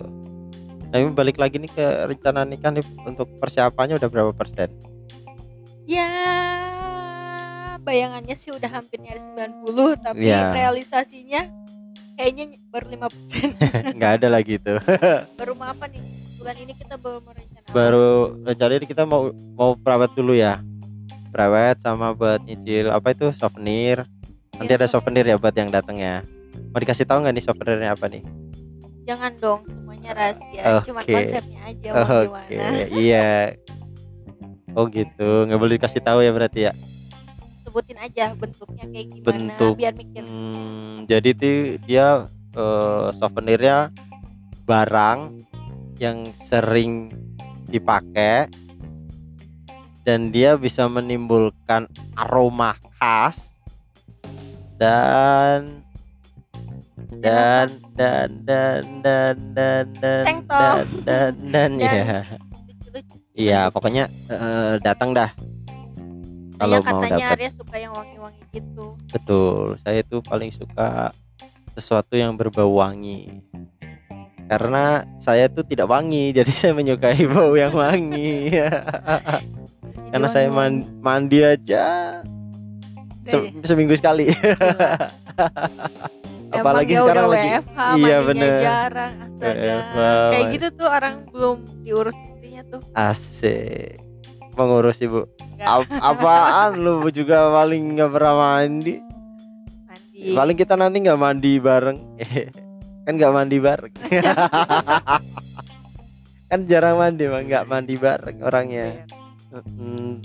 Nah, 0.88 0.98
ini 0.98 1.12
balik 1.12 1.36
lagi 1.36 1.56
nih 1.56 1.70
ke 1.70 1.86
rencana 2.06 2.44
nikah 2.44 2.72
nih 2.72 2.84
untuk 3.04 3.28
persiapannya 3.38 3.96
udah 3.96 4.08
berapa 4.08 4.32
persen? 4.32 4.72
Ya 5.86 6.08
bayangannya 7.82 8.36
sih 8.38 8.54
udah 8.54 8.70
hampir 8.72 9.02
nyaris 9.02 9.26
90 9.28 9.98
tapi 9.98 10.30
Iya. 10.30 10.54
realisasinya 10.54 11.50
kayaknya 12.14 12.62
baru 12.70 12.86
5% 12.94 13.58
Nggak 13.98 14.12
ada 14.22 14.28
lagi 14.30 14.56
itu. 14.56 14.74
baru 15.40 15.54
mau 15.54 15.68
apa 15.68 15.90
nih 15.90 16.02
bulan 16.38 16.56
ini 16.58 16.74
kita 16.74 16.96
baru 16.96 17.18
merencanakan 17.22 17.72
Baru 17.74 18.08
rencana 18.44 18.72
ini 18.76 18.86
kita 18.86 19.04
mau 19.04 19.22
mau 19.56 19.72
perawat 19.74 20.12
dulu 20.14 20.34
ya. 20.34 20.62
Perawat 21.32 21.80
sama 21.80 22.12
buat 22.12 22.44
nyicil 22.44 22.92
apa 22.92 23.16
itu 23.16 23.32
souvenir. 23.32 24.04
Nanti 24.62 24.70
Iya, 24.70 24.78
ada 24.78 24.88
souvenir 24.88 25.26
ya 25.26 25.36
buat 25.36 25.52
yang 25.52 25.74
datang 25.74 25.98
ya. 25.98 26.22
Mau 26.70 26.78
dikasih 26.78 27.04
tahu 27.04 27.26
nggak 27.26 27.34
nih 27.34 27.44
souvenirnya 27.44 27.92
apa 27.92 28.06
nih? 28.08 28.24
jangan 29.02 29.34
dong 29.42 29.66
semuanya 29.66 30.14
rahasia 30.14 30.86
cuman 30.86 31.04
Oke. 31.04 31.12
konsepnya 31.12 31.60
aja 31.66 31.90
Oke, 31.90 32.22
gimana 32.54 32.86
iya. 33.02 33.58
Oh 34.72 34.86
gitu, 34.88 35.30
nggak 35.50 35.58
boleh 35.60 35.76
dikasih 35.76 36.00
tahu 36.00 36.22
ya 36.22 36.32
berarti 36.32 36.70
ya. 36.70 36.74
sebutin 37.60 37.98
aja 37.98 38.38
bentuknya 38.38 38.86
kayak 38.88 39.08
gimana 39.10 39.26
Bentuk. 39.26 39.74
biar 39.76 39.94
mikir 39.98 40.22
Hmm, 40.22 41.10
jadi 41.10 41.30
tuh 41.34 41.58
dia 41.84 42.08
eh, 42.54 43.08
souvenirnya 43.18 43.90
barang 44.64 45.20
yang 45.98 46.30
sering 46.38 47.10
dipakai 47.68 48.48
dan 50.04 50.30
dia 50.30 50.56
bisa 50.56 50.86
menimbulkan 50.86 51.90
aroma 52.14 52.78
khas 52.96 53.51
dan 54.82 55.62
dan 57.22 57.70
dan 57.94 58.30
dan 58.42 58.82
dan 59.06 59.36
dan 59.54 59.86
dan 59.94 60.24
dan 60.26 60.86
dan 61.06 61.34
dan 61.54 61.72
Dan- 61.78 61.78
ya. 61.78 62.22
Iya 63.38 63.62
pokoknya 63.70 64.10
eh, 64.10 64.74
datang 64.82 65.14
dah. 65.14 65.30
Kalau 66.58 66.78
Kayaknya 66.82 66.94
mau 66.94 67.02
katanya 67.02 67.26
Arya 67.34 67.52
suka 67.54 67.76
yang 67.78 67.94
wangi-wangi 67.94 68.44
gitu. 68.54 68.94
betul 69.10 69.74
saya 69.82 70.06
itu 70.06 70.22
paling 70.22 70.54
suka 70.54 71.14
sesuatu 71.78 72.18
yang 72.18 72.34
berbau 72.34 72.82
wangi. 72.82 73.42
Karena 74.50 75.06
saya 75.22 75.48
tuh 75.48 75.64
tidak 75.64 75.88
wangi 75.94 76.30
jadi 76.38 76.50
saya 76.50 76.74
menyukai 76.74 77.22
bau 77.30 77.54
yang 77.54 77.78
wangi. 77.78 78.50
Karena 80.12 80.28
saya 80.28 80.52
mandi 81.00 81.40
aja 81.40 82.20
se- 83.26 83.54
seminggu 83.64 83.94
sekali. 83.94 84.32
Emang 86.52 86.68
apalagi 86.68 86.92
dia 86.92 87.00
sekarang 87.00 87.28
lagi 87.32 87.48
WFH, 87.48 87.80
iya 87.96 88.18
bener. 88.20 88.60
jarang 88.60 89.14
astaga. 89.24 89.56
WFH, 89.56 90.00
kayak 90.28 90.46
gitu 90.52 90.68
tuh 90.76 90.88
orang 90.92 91.16
belum 91.32 91.58
diurus 91.80 92.18
istrinya 92.20 92.62
tuh. 92.68 92.84
Asik. 92.92 94.04
Mengurus 94.60 95.00
ibu. 95.00 95.32
Ap- 95.64 95.88
apaan 95.88 96.76
lu 96.76 97.08
juga 97.08 97.56
paling 97.56 97.96
nggak 97.96 98.12
pernah 98.12 98.36
mandi? 98.36 99.00
Mandi. 99.88 100.36
Paling 100.36 100.58
kita 100.60 100.76
nanti 100.76 101.00
nggak 101.00 101.16
mandi 101.16 101.56
bareng. 101.56 101.98
Kan 103.08 103.14
nggak 103.16 103.32
mandi 103.32 103.58
bareng. 103.58 103.94
Kan 106.52 106.68
jarang 106.68 107.00
mandi 107.00 107.32
mah 107.32 107.42
nggak 107.48 107.64
mandi 107.64 107.96
bareng 107.96 108.44
orangnya. 108.44 109.08
Mm, 109.56 110.20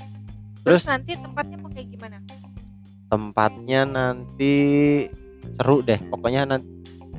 terus, 0.67 0.83
terus 0.83 0.91
nanti 0.91 1.15
tempatnya 1.15 1.55
mau 1.62 1.71
kayak 1.71 1.87
gimana 1.87 2.19
tempatnya 3.07 3.87
nanti 3.87 4.55
seru 5.55 5.79
deh 5.81 5.99
pokoknya 6.11 6.43
nanti 6.45 6.69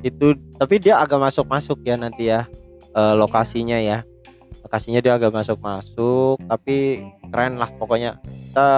itu 0.04 0.36
tapi 0.60 0.78
dia 0.78 1.00
agak 1.02 1.18
masuk 1.18 1.48
masuk 1.48 1.78
ya 1.82 1.98
nanti 1.98 2.30
ya 2.30 2.46
eh, 2.94 3.14
lokasinya 3.18 3.78
ya. 3.78 4.04
Lokasinya 4.62 5.00
dia 5.00 5.16
agak 5.16 5.32
masuk 5.32 5.58
masuk 5.58 6.36
tapi 6.44 7.02
keren 7.30 7.56
lah 7.56 7.70
pokoknya. 7.78 8.20
Kita 8.22 8.70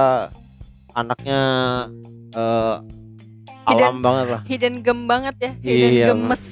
anaknya 0.94 1.40
eh, 2.32 2.76
alam 3.68 4.00
banget 4.02 4.26
lah. 4.32 4.42
hidden 4.48 4.82
gem 4.82 5.06
banget 5.06 5.34
ya 5.38 5.50
hidden 5.62 5.90
Iya, 5.92 6.06
gemes. 6.10 6.44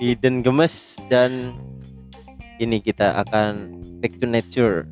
hidden 0.00 0.36
gemes 0.40 0.74
dan 1.12 1.52
ini 2.62 2.78
kita 2.80 3.18
akan 3.26 3.74
back 4.00 4.14
to 4.20 4.26
nature. 4.30 4.86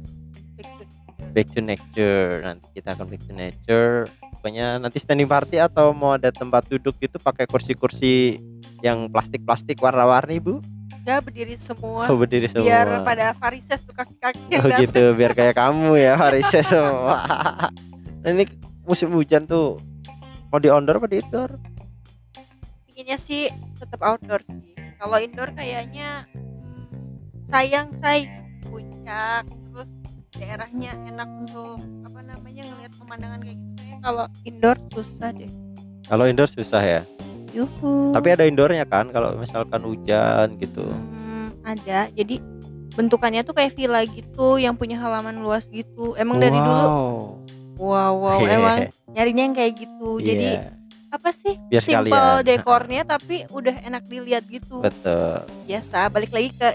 Back 1.32 1.48
to 1.56 1.60
nature 1.64 2.42
nanti 2.44 2.66
kita 2.76 2.92
akan 2.92 3.06
back 3.08 3.22
to 3.24 3.32
nature 3.32 4.04
pokoknya 4.42 4.82
nanti 4.82 4.98
standing 4.98 5.30
party 5.30 5.62
atau 5.62 5.94
mau 5.94 6.18
ada 6.18 6.34
tempat 6.34 6.66
duduk 6.66 6.98
gitu 6.98 7.22
pakai 7.22 7.46
kursi-kursi 7.46 8.42
yang 8.82 9.06
plastik-plastik 9.06 9.78
warna-warni 9.78 10.42
bu 10.42 10.58
Udah 11.06 11.22
berdiri 11.22 11.54
semua 11.54 12.10
oh, 12.10 12.18
berdiri 12.18 12.50
semua 12.50 12.66
biar 12.66 13.06
pada 13.06 13.30
varises 13.38 13.78
tuh 13.86 13.94
kaki-kaki 13.94 14.58
oh 14.58 14.66
datang. 14.66 14.82
gitu 14.82 15.02
biar 15.14 15.38
kayak 15.38 15.54
kamu 15.54 15.94
ya 15.94 16.18
varises 16.18 16.66
semua 16.66 17.22
ini 18.26 18.50
musim 18.82 19.14
hujan 19.14 19.46
tuh 19.46 19.78
mau 20.50 20.58
di 20.58 20.66
outdoor 20.66 20.98
apa 20.98 21.06
di 21.06 21.22
indoor 21.22 21.54
Pinginnya 22.92 23.16
sih 23.16 23.48
tetap 23.80 24.04
outdoor 24.04 24.44
sih. 24.44 24.76
Kalau 25.00 25.16
indoor 25.16 25.56
kayaknya 25.56 26.28
hmm, 26.36 26.92
sayang 27.48 27.88
say 27.96 28.28
puncak 28.68 29.48
terus 29.48 29.88
daerahnya 30.36 30.92
enak 31.08 31.24
untuk 31.40 31.80
apa 32.04 32.20
namanya 32.20 32.68
ngelihat 32.68 32.92
pemandangan 33.00 33.40
kayak 33.40 33.56
gitu. 33.56 33.71
Kayaknya 33.92 34.00
kalau 34.02 34.24
indoor 34.42 34.76
susah 34.90 35.28
deh. 35.30 35.50
kalau 36.02 36.24
indoor 36.24 36.48
susah 36.48 36.82
ya 36.82 37.00
Yuhu. 37.52 38.10
tapi 38.10 38.28
ada 38.30 38.44
indoornya 38.44 38.84
kan 38.84 39.08
kalau 39.08 39.36
misalkan 39.36 39.80
hujan 39.82 40.56
gitu 40.56 40.88
Hmm, 40.88 41.52
ada. 41.62 42.08
Jadi 42.10 42.40
bentukannya 42.92 43.40
tuh 43.40 43.52
kayak 43.52 43.72
villa 43.72 44.00
gitu 44.02 44.56
yang 44.56 44.72
punya 44.72 44.96
halaman 44.96 45.36
luas 45.38 45.64
gitu. 45.66 46.12
Emang 46.14 46.36
dari 46.38 46.52
dulu 46.54 46.86
wow 47.78 48.12
wow 48.14 48.40
emang 48.42 48.88
nyarinya 49.06 49.42
yang 49.42 49.54
kayak 49.54 49.74
gitu. 49.78 50.10
Jadi 50.18 50.48
Iya, 50.54 50.72
apa 51.08 51.28
sih? 51.30 51.54
biar 51.68 51.80
Simple 51.80 52.08
sekalian 52.08 52.40
dekornya 52.42 53.02
tapi 53.06 53.44
udah 53.46 53.76
enak 53.82 54.02
dilihat 54.06 54.44
gitu. 54.46 54.80
betul 54.80 55.44
Biasa 55.62 56.08
balik 56.08 56.32
lagi 56.32 56.50
ke 56.50 56.68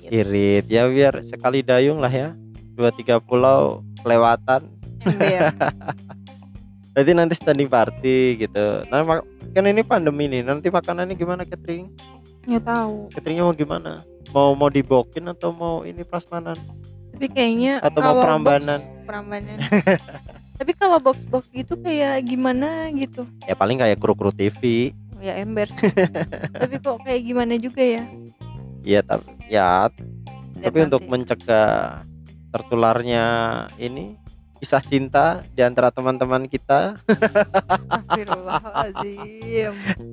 irit. 0.00 0.10
irit 0.16 0.64
ya 0.68 0.86
biar 0.86 1.14
sekali 1.22 1.60
dayung 1.60 1.98
lah 1.98 2.08
ya 2.08 2.34
dua 2.72 2.90
tiga 2.90 3.18
pulau 3.18 3.82
kelewatan. 4.00 4.62
Berarti 6.90 7.12
nanti 7.14 7.34
standing 7.38 7.70
party 7.70 8.46
gitu. 8.46 8.66
Nah, 8.90 9.22
kan 9.54 9.64
ini 9.66 9.82
pandemi 9.86 10.26
nih. 10.26 10.42
Nanti 10.42 10.68
makanannya 10.68 11.14
gimana 11.14 11.46
catering? 11.46 11.86
Nggak 12.46 12.64
tahu. 12.66 12.94
Cateringnya 13.14 13.44
mau 13.46 13.54
gimana? 13.54 14.02
Mau 14.34 14.50
mau 14.58 14.70
dibokin 14.70 15.30
atau 15.30 15.54
mau 15.54 15.86
ini 15.86 16.02
prasmanan? 16.02 16.58
Tapi 17.14 17.26
kayaknya 17.30 17.78
Atau 17.84 18.00
mau 18.00 18.18
perambanan? 18.18 18.80
box- 18.80 19.04
perambanan. 19.06 19.58
Tapi 20.60 20.76
kalau 20.76 21.00
box-box 21.00 21.48
gitu 21.56 21.72
kayak 21.80 22.20
gimana 22.28 22.92
gitu. 22.92 23.24
Ya 23.48 23.56
paling 23.56 23.80
kayak 23.80 23.96
kru-kru 23.96 24.28
TV. 24.28 24.92
Oh, 25.16 25.22
ya 25.24 25.40
ember. 25.40 25.72
Tapi 26.60 26.76
kok 26.76 27.00
kayak 27.00 27.22
gimana 27.24 27.56
juga 27.56 27.80
ya? 27.80 28.04
Iya, 28.80 29.00
tapi 29.04 29.28
ya 29.48 29.88
Lihat 29.88 29.92
tapi 30.60 30.78
untuk 30.88 31.04
mencegah 31.08 32.04
tertularnya 32.52 33.24
ini 33.80 34.19
kisah 34.60 34.78
cinta 34.78 35.40
di 35.50 35.60
antara 35.60 35.88
teman-teman 35.88 36.44
kita 36.44 37.00
Astagfirullahaladzim. 37.64 39.72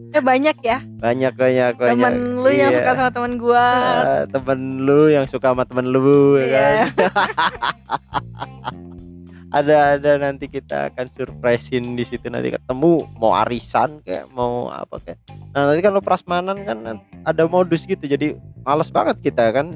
Eh 0.09 0.21
banyak 0.23 0.57
ya 0.57 0.81
banyak 0.97 1.35
banyak 1.35 1.71
banyak. 1.75 1.91
temen 1.93 2.15
lu 2.39 2.47
yang 2.47 2.71
Iya. 2.71 2.79
suka 2.79 2.91
sama 2.95 3.09
temen 3.11 3.35
gua. 3.35 3.59
Ah, 3.59 4.23
temen 4.25 4.59
lu 4.81 5.07
yang 5.07 5.27
suka 5.27 5.51
sama 5.51 5.61
temen 5.61 5.85
lu 5.85 6.39
ya 6.39 6.47
Iya. 6.47 6.87
kan? 6.87 6.95
ada 9.49 9.95
ada 9.95 10.11
nanti 10.19 10.45
kita 10.45 10.91
akan 10.91 11.07
surprisein 11.07 11.95
di 11.95 12.03
situ 12.03 12.27
nanti 12.27 12.51
ketemu 12.51 13.07
mau 13.15 13.31
arisan 13.33 14.03
kayak 14.03 14.27
mau 14.29 14.67
apa 14.67 14.99
kayak 14.99 15.17
nah 15.51 15.65
nanti 15.65 15.79
kalau 15.79 16.03
prasmanan 16.03 16.61
kan 16.61 16.99
ada 17.23 17.43
modus 17.47 17.83
gitu 17.83 18.03
jadi 18.03 18.35
males 18.61 18.91
banget 18.91 19.17
kita 19.23 19.49
kan 19.55 19.71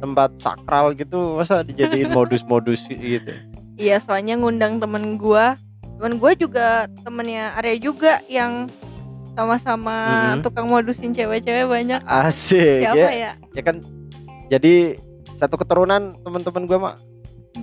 tempat 0.00 0.40
sakral 0.40 0.96
gitu 0.96 1.36
masa 1.36 1.60
dijadiin 1.60 2.10
modus-modus 2.16 2.88
gitu 2.88 3.32
Iya, 3.78 3.96
soalnya 3.98 4.34
ngundang 4.34 4.76
temen 4.76 5.16
gua. 5.16 5.54
Temen 5.96 6.18
gua 6.18 6.34
juga 6.34 6.66
temennya 7.00 7.54
Arya 7.54 7.78
juga 7.80 8.20
yang 8.26 8.66
sama-sama 9.32 9.96
Mhm. 10.34 10.42
tukang 10.42 10.66
modusin 10.66 11.10
cewek-cewek 11.10 11.64
banyak. 11.64 12.02
asik 12.02 12.82
Siapa 12.82 12.98
ya 12.98 13.10
ya? 13.14 13.32
ya 13.54 13.62
kan 13.62 13.78
jadi 14.48 14.98
satu 15.32 15.54
keturunan 15.54 16.18
teman-teman 16.18 16.66
gua 16.66 16.78
mah 16.80 16.94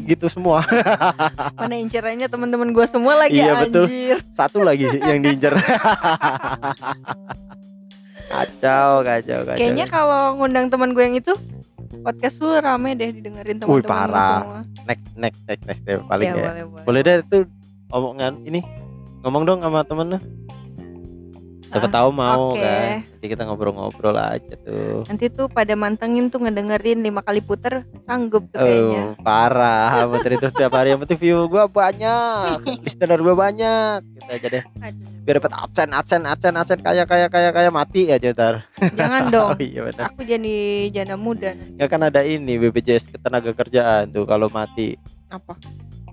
gitu 0.01 0.27
semua 0.27 0.63
Mana 1.59 1.75
incerannya 1.75 2.27
temen-temen 2.27 2.71
gua 2.71 2.83
semua 2.85 3.15
lagi 3.17 3.39
Iya, 3.39 3.59
betul. 3.61 3.87
anjir. 3.87 4.17
satu 4.31 4.63
lagi 4.63 4.87
yang 4.87 5.19
diincar 5.19 5.51
kacau 8.25 9.03
kacau 9.03 9.39
kacau 9.43 9.55
Kayaknya 9.55 9.85
kalau 9.85 10.35
ngundang 10.35 10.67
teman 10.67 10.91
gue 10.91 11.03
yang 11.03 11.15
itu 11.15 11.33
podcast 12.01 12.35
lu 12.43 12.55
rame 12.57 12.89
deh 12.97 13.09
didengerin 13.13 13.55
teman-teman 13.61 13.83
lu 13.83 13.87
parah. 13.87 14.41
semua. 14.41 14.59
next 14.87 15.07
next 15.15 15.41
next 15.47 15.63
next 15.67 15.81
deh 15.85 15.99
paling 16.07 16.27
ya, 16.27 16.33
ya 16.33 16.43
boleh, 16.43 16.63
boleh. 16.67 16.85
boleh 16.87 17.01
deh 17.03 17.15
itu 17.23 17.39
omongan 17.93 18.33
ini 18.43 18.59
ngomong 19.23 19.43
dong 19.47 19.59
sama 19.63 19.81
temen 19.87 20.05
lu 20.15 20.19
siapa 21.67 21.87
Ah, 21.87 21.93
tahu 21.93 22.09
mau 22.09 22.51
oke. 22.51 22.59
kan. 22.59 23.03
Nanti 23.03 23.25
kita 23.25 23.43
ngobrol-ngobrol 23.43 24.15
aja 24.15 24.53
tuh. 24.57 25.03
Nanti 25.05 25.25
tuh 25.27 25.47
pada 25.47 25.73
mantengin 25.73 26.27
tuh 26.27 26.39
ngedengerin 26.39 26.99
lima 26.99 27.19
kali 27.19 27.39
puter 27.39 27.83
sanggup 28.01 28.47
tuh 28.49 28.59
kayaknya. 28.59 29.01
Oh, 29.11 29.19
parah. 29.19 30.05
Putri 30.07 30.35
itu 30.35 30.47
setiap 30.47 30.71
hari. 30.73 30.91
Yang 30.91 31.01
penting 31.03 31.19
view 31.19 31.39
gua 31.45 31.65
banyak. 31.65 32.61
Listener 32.81 33.17
gua 33.17 33.35
banyak. 33.35 33.97
Gitu 34.05 34.29
aja 34.29 34.47
deh. 34.51 34.63
Biar 35.21 35.35
dapat 35.37 35.53
adsen 35.55 35.89
adsen 35.89 36.21
adsen 36.23 36.53
adsen 36.53 36.79
kaya 36.79 37.03
kaya 37.03 37.27
kaya 37.27 37.49
kaya. 37.49 37.69
Mati 37.69 38.07
aja 38.07 38.29
ntar. 38.29 38.55
Jangan 38.93 39.23
oh 39.23 39.31
dong. 39.31 39.49
iya 39.65 39.81
benar 39.83 40.13
Aku 40.13 40.21
jadi 40.21 40.55
janda 40.89 41.15
muda 41.15 41.51
nanti. 41.51 41.75
ya 41.75 41.85
kan 41.85 41.99
ada 41.99 42.21
ini 42.21 42.55
BPJS 42.57 43.09
ketenaga 43.09 43.51
kerjaan 43.51 44.09
tuh 44.09 44.23
kalau 44.23 44.47
mati. 44.47 44.95
Apa? 45.27 45.57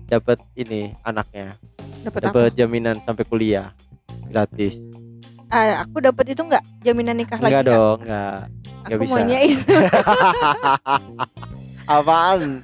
dapat 0.03 0.37
ini 0.53 0.93
anaknya. 1.01 1.55
Dapat 2.03 2.21
apa? 2.23 2.49
dapat 2.49 2.53
jaminan 2.53 2.99
sampai 3.01 3.23
kuliah. 3.23 3.71
Gratis 4.25 4.81
Ah, 5.53 5.85
aku 5.85 6.01
dapat 6.01 6.25
itu 6.27 6.41
enggak 6.41 6.65
jaminan 6.81 7.13
nikah 7.15 7.37
lagi 7.37 7.53
enggak 7.53 7.63
nggak? 7.63 7.77
dong 7.77 7.97
enggak 8.01 8.37
Aku 8.83 8.89
nggak 8.89 8.99
bisa. 8.99 9.13
maunya 9.13 9.39
itu. 9.39 9.73
apaan 11.85 12.63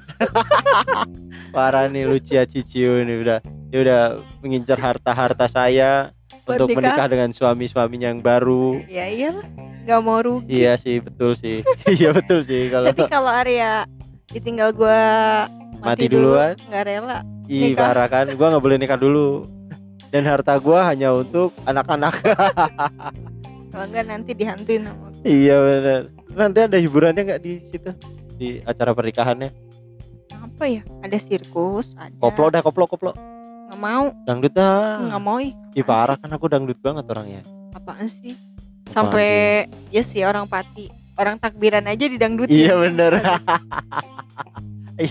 parah 1.54 1.86
nih 1.86 2.08
Lucia 2.08 2.44
Ciciu 2.44 3.04
nih 3.04 3.18
udah 3.20 3.38
dia 3.68 3.80
udah 3.80 4.02
mengincar 4.40 4.78
harta 4.78 5.12
harta 5.12 5.46
saya 5.46 6.10
Buat 6.42 6.56
untuk 6.58 6.68
nikah. 6.72 6.82
menikah 6.82 7.08
dengan 7.08 7.30
suami 7.30 7.66
suaminya 7.66 8.10
yang 8.10 8.20
baru 8.20 8.80
ya 8.88 9.06
iyalah. 9.06 9.46
nggak 9.82 10.00
mau 10.02 10.20
rugi 10.20 10.50
Iya 10.58 10.74
sih 10.76 10.98
betul 11.00 11.34
sih. 11.34 11.62
Iya 11.92 12.10
betul 12.12 12.42
sih 12.42 12.68
kalau 12.68 12.90
tapi 12.90 13.06
kalau 13.06 13.30
Arya 13.30 13.86
ditinggal 14.30 14.72
gua 14.72 14.98
Mati 15.78 15.86
mati, 16.00 16.06
dulu 16.08 16.34
duluan. 16.34 16.54
nggak 16.66 16.84
rela 16.86 17.20
Ih, 17.46 17.74
parah 17.74 18.06
kan. 18.06 18.30
Gua 18.32 18.50
nggak 18.50 18.62
boleh 18.62 18.78
nikah 18.78 18.94
dulu. 18.96 19.42
Dan 20.10 20.26
harta 20.26 20.58
gua 20.58 20.88
hanya 20.88 21.14
untuk 21.14 21.54
anak-anak. 21.64 22.16
kalau 23.72 23.86
nggak 23.86 24.06
nanti 24.06 24.32
dihantuin 24.34 24.82
sama 24.84 25.08
iya 25.22 25.56
benar. 25.56 26.02
Nanti 26.30 26.60
ada 26.60 26.78
hiburannya 26.78 27.22
nggak 27.24 27.42
di 27.42 27.54
situ? 27.64 27.92
Di 28.36 28.48
acara 28.64 28.92
pernikahannya? 28.92 29.52
apa 30.32 30.64
ya 30.66 30.84
ada 31.00 31.16
sirkus 31.16 31.96
ada 31.96 32.12
Koplo 32.16 32.48
dah, 32.48 32.60
koplo, 32.60 32.84
koplo. 32.84 33.12
nggak 33.66 33.76
mau 33.78 34.12
Dangdut 34.24 34.52
dah. 34.52 35.00
nggak 35.02 35.22
mau 35.22 35.38
ih 35.38 35.52
Ih 35.72 35.84
parah 35.84 36.16
kan 36.16 36.28
aku 36.30 36.48
dangdut 36.48 36.76
banget 36.78 37.06
orangnya. 37.06 37.42
apaan 37.70 38.08
sih 38.08 38.36
sampai 38.88 39.64
ya 39.88 40.02
sih 40.02 40.20
orang 40.22 40.48
pati 40.48 40.90
orang 41.16 41.38
takbiran 41.38 41.86
aja 41.86 42.08
didangdutin 42.08 42.52
Iya 42.52 42.76
bener. 42.76 43.14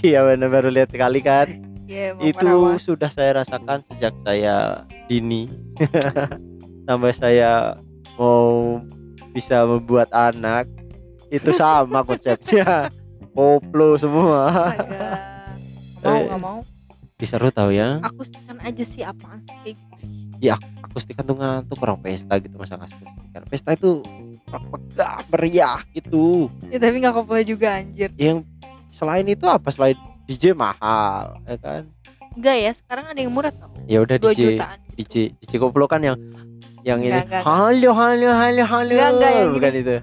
iya 0.01 0.21
bener 0.27 0.49
baru 0.49 0.69
lihat 0.69 0.91
sekali 0.91 1.21
kan. 1.21 1.49
Iya, 1.89 2.13
mau 2.13 2.23
Itu 2.23 2.45
merawat. 2.45 2.79
sudah 2.79 3.09
saya 3.09 3.31
rasakan 3.35 3.81
sejak 3.89 4.13
saya 4.21 4.85
dini. 5.09 5.49
Sampai 6.87 7.13
saya 7.13 7.81
mau 8.15 8.77
bisa 9.31 9.65
membuat 9.65 10.13
anak 10.13 10.69
itu 11.29 11.49
sama 11.51 12.05
konsepnya. 12.05 12.93
Koplo 13.37 13.97
semua. 13.97 14.53
Astaga. 14.53 15.09
Mau 15.99 16.13
Eh. 16.13 16.25
nggak 16.27 16.41
mau? 16.41 16.61
diseru 17.15 17.51
tahu 17.51 17.75
ya. 17.75 17.99
Aku 18.05 18.23
stikan 18.23 18.63
aja 18.63 18.85
sih 18.85 19.03
apaan 19.03 19.43
sih? 19.65 19.75
Gitu. 20.39 20.55
akustikan 20.79 21.27
tuh 21.27 21.35
ngantuk 21.35 21.83
orang 21.83 21.99
pesta 21.99 22.39
gitu 22.39 22.55
masa 22.55 22.79
nggak 22.79 22.95
akustikan 22.95 23.43
pesta 23.45 23.71
itu 23.75 23.91
megah 24.47 25.19
meriah 25.27 25.81
gitu. 25.91 26.47
Ya 26.71 26.79
tapi 26.79 27.03
nggak 27.03 27.11
koplo 27.13 27.43
juga 27.43 27.75
anjir. 27.75 28.15
Yang 28.15 28.47
selain 28.89 29.27
itu 29.27 29.43
apa? 29.45 29.67
Selain 29.69 29.99
DJ 30.29 30.53
mahal 30.53 31.41
ya 31.43 31.57
kan? 31.57 31.83
Enggak 32.37 32.57
ya 32.59 32.71
sekarang 32.71 33.05
ada 33.09 33.17
yang 33.17 33.33
murah 33.33 33.49
tau. 33.49 33.73
Ya 33.89 33.99
udah 33.99 34.15
2 34.15 34.29
DJ 34.29 34.41
jutaan 34.55 34.79
DJ 34.95 35.15
DJ 35.35 35.53
koplo 35.57 35.89
kan 35.89 36.05
yang 36.05 36.21
yang 36.85 37.01
ini. 37.01 37.17
Enggak, 37.17 37.25
enggak, 37.25 37.43
halo 37.43 37.91
halo 37.91 38.29
halo 38.31 38.63
halo. 38.63 38.93
Enggak, 38.93 39.11
enggak, 39.11 39.31
yang 39.33 39.51
bukan 39.51 39.71
gini. 39.71 39.81
itu. 39.83 39.97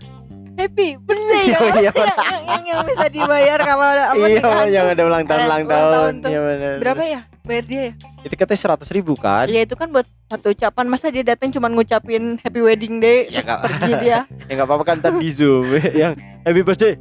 Happy 0.56 0.88
birthday 0.98 1.44
Iya, 1.46 1.60
ya 1.60 1.68
iya, 1.76 1.92
yang, 1.92 2.16
yang, 2.16 2.44
yang, 2.48 2.64
yang 2.66 2.80
bisa 2.88 3.06
dibayar 3.12 3.60
kalau 3.60 3.86
ada 3.86 4.04
apa 4.16 4.24
iya 4.26 4.64
yang 4.72 4.88
ada 4.88 5.02
ulang 5.04 5.24
tahun 5.28 5.42
ulang 5.44 5.66
tahun 5.68 6.12
iya 6.24 6.40
benar 6.42 6.76
berapa 6.80 7.04
ya? 7.06 7.20
Bayar 7.46 7.64
dia 7.64 7.82
ya? 7.84 7.94
Itu 8.24 8.34
katanya 8.34 8.58
seratus 8.60 8.90
ribu 8.90 9.14
kan? 9.14 9.46
Ya 9.46 9.62
itu 9.62 9.76
kan 9.76 9.92
buat 9.92 10.08
satu 10.26 10.50
ucapan. 10.50 10.86
Masa 10.90 11.14
dia 11.14 11.22
datang 11.22 11.54
cuma 11.54 11.70
ngucapin 11.70 12.42
happy 12.42 12.58
wedding 12.58 12.98
day 12.98 13.30
Ya, 13.30 13.38
terus 13.38 13.46
nggak- 13.46 13.62
pergi 13.62 13.92
dia? 14.04 14.20
Ya 14.26 14.52
nggak 14.52 14.66
apa-apa 14.66 14.84
kan 14.84 14.96
ntar 14.98 15.14
di 15.14 15.30
zoom. 15.30 15.70
Yang 15.94 16.18
happy 16.46 16.62
birthday. 16.62 16.94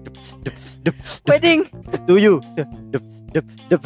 Wedding. 1.29 1.69
To 2.09 2.17
you. 2.17 2.41
Dep 2.57 3.05
dep 3.35 3.45
dep 3.67 3.83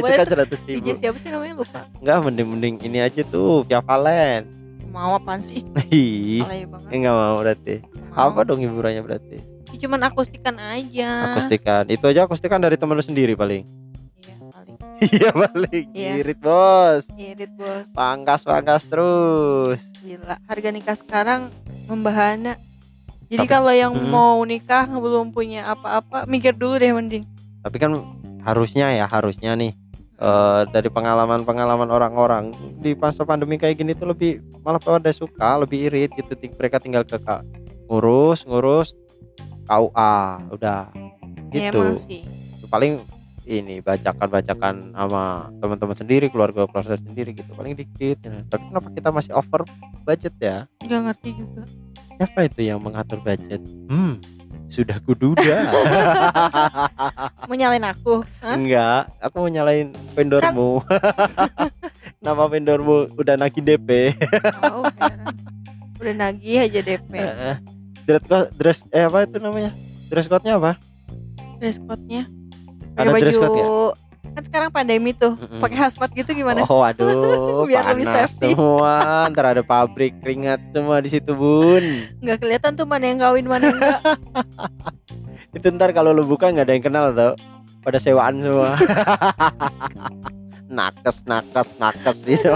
itu 0.00 0.12
kan 0.16 0.26
seratus 0.26 0.60
ribu. 0.64 0.80
DJ 0.80 0.88
siapa 0.96 1.18
sih 1.20 1.28
namanya? 1.28 1.54
Lupa. 1.60 1.84
Nggak 2.00 2.16
mending 2.24 2.48
mending 2.48 2.74
ini 2.80 2.98
aja 3.04 3.22
tuh 3.28 3.62
via 3.68 3.84
Valen. 3.84 4.48
Mau 4.90 5.14
apaan 5.14 5.44
sih? 5.44 5.62
Ih. 5.92 6.42
Alay 6.42 6.66
banget. 6.66 6.88
Eh, 6.90 6.96
nggak 6.98 7.14
mau 7.14 7.36
berarti. 7.38 7.74
Mau. 8.10 8.26
apa 8.32 8.40
dong 8.42 8.58
hiburannya 8.64 9.02
berarti? 9.04 9.36
Ya, 9.70 9.76
cuman 9.86 10.00
akustikan 10.08 10.56
aja. 10.58 11.10
Akustikan. 11.30 11.84
Itu 11.86 12.10
aja 12.10 12.26
akustikan 12.26 12.58
dari 12.58 12.74
temen 12.74 12.98
lu 12.98 13.04
sendiri 13.04 13.36
paling. 13.36 13.62
Iya 14.18 14.34
paling. 14.50 14.76
Iya 15.00 15.30
paling. 15.30 15.86
Iya. 15.94 16.12
irit 16.24 16.38
bos. 16.40 17.04
Irit 17.14 17.52
bos. 17.54 17.86
Pangkas 17.92 18.42
pangkas 18.42 18.82
terus. 18.88 19.92
Gila 20.02 20.40
harga 20.48 20.68
nikah 20.72 20.96
sekarang 20.96 21.52
membahana 21.86 22.56
jadi 23.30 23.46
Tapi- 23.46 23.54
kalau 23.54 23.70
yang 23.70 23.94
Hmm. 23.94 24.10
mau 24.10 24.42
nikah 24.42 24.90
belum 24.90 25.30
punya 25.30 25.62
apa-apa 25.70 26.26
mikir 26.26 26.50
dulu 26.50 26.82
deh 26.82 26.90
mending. 26.90 27.22
Tapi 27.62 27.76
kan 27.78 27.94
harusnya 28.42 28.90
ya 28.90 29.06
harusnya 29.06 29.54
nih 29.54 29.70
eh, 30.20 30.62
dari 30.68 30.92
pengalaman-pengalaman 30.92 31.88
orang-orang 31.88 32.52
di 32.76 32.92
masa 32.92 33.24
pandemi 33.24 33.56
kayak 33.56 33.78
gini 33.78 33.96
tuh 33.96 34.12
lebih 34.12 34.42
malah 34.60 34.76
pada 34.76 35.08
suka 35.14 35.56
lebih 35.62 35.88
irit 35.88 36.10
gitu. 36.12 36.28
Mereka 36.58 36.76
tinggal 36.76 37.06
ke 37.08 37.16
ngurus 37.88 38.44
ngurus 38.44 38.92
KUA 39.64 40.50
udah. 40.50 40.90
Ya 41.54 41.70
gitu. 41.70 41.80
emang 41.80 41.96
sih. 41.96 42.26
Paling 42.68 43.00
ini 43.48 43.80
bacakan-bacakan 43.80 44.92
sama 44.92 45.48
teman-teman 45.56 45.96
sendiri 45.96 46.26
keluarga 46.28 46.66
keluarga 46.66 46.98
sendiri 46.98 47.30
gitu. 47.32 47.54
Paling 47.54 47.78
dikit 47.78 48.18
ya. 48.20 48.42
tapi 48.44 48.68
kenapa 48.68 48.88
kita 48.90 49.08
masih 49.14 49.32
over 49.38 49.62
budget 50.04 50.34
ya? 50.36 50.66
Nggak 50.84 51.00
ngerti 51.06 51.30
juga 51.38 51.62
siapa 52.20 52.44
itu 52.44 52.68
yang 52.68 52.84
mengatur 52.84 53.16
budget? 53.24 53.64
Hmm. 53.88 54.20
Sudah 54.68 55.00
kuduga 55.02 55.66
mau 57.48 57.56
nyalain 57.56 57.82
aku? 57.82 58.20
Hah? 58.44 58.54
enggak 58.54 59.08
aku 59.18 59.48
mau 59.48 59.50
nyalain 59.50 59.88
vendormu. 60.12 60.84
Nama 62.24 62.44
vendormu 62.44 63.08
udah 63.16 63.40
nagih 63.40 63.64
DP 63.64 64.12
oh, 64.60 64.84
heran. 65.00 65.32
udah 65.96 66.14
nagih 66.14 66.68
aja 66.68 66.80
DP 66.84 67.12
Heeh. 67.16 67.54
dress 68.04 68.22
code 68.28 68.48
dress 68.54 68.78
eh 68.92 69.08
apa 69.08 69.24
itu 69.24 69.40
namanya? 69.40 69.72
Dress 70.12 70.28
code-nya 70.28 70.60
apa? 70.60 70.76
Dress 71.56 71.80
code-nya. 71.80 72.28
Ada 73.00 73.10
dress 73.16 73.40
code 73.40 73.56
ya? 73.56 73.66
Kan 74.30 74.42
sekarang 74.42 74.70
pandemi 74.70 75.10
tuh 75.10 75.34
Mm-mm. 75.34 75.58
pakai 75.58 75.78
hazmat 75.80 76.10
gitu 76.12 76.30
gimana? 76.32 76.62
Oh 76.64 76.80
aduh 76.80 77.64
Biar 77.68 77.82
lebih 77.88 78.06
safety. 78.06 78.54
semua. 78.54 79.26
Ntar 79.26 79.58
ada 79.58 79.62
pabrik 79.62 80.14
keringat 80.18 80.60
semua 80.70 81.00
di 81.00 81.08
situ 81.08 81.32
bun. 81.32 81.82
Nggak 82.18 82.38
kelihatan 82.38 82.72
tuh 82.74 82.84
mana 82.84 83.04
yang 83.04 83.18
kawin 83.18 83.44
mana 83.44 83.64
yang 83.66 83.76
enggak 83.76 84.00
itu 85.56 85.66
ntar 85.74 85.90
kalau 85.90 86.14
lu 86.14 86.22
buka 86.22 86.46
nggak 86.46 86.62
ada 86.62 86.74
yang 86.74 86.84
kenal 86.84 87.06
tau. 87.10 87.34
Pada 87.80 87.96
sewaan 87.96 88.38
semua. 88.38 88.76
Nakes 90.70 91.26
nakes 91.26 91.74
nakes 91.74 92.22
gitu. 92.22 92.54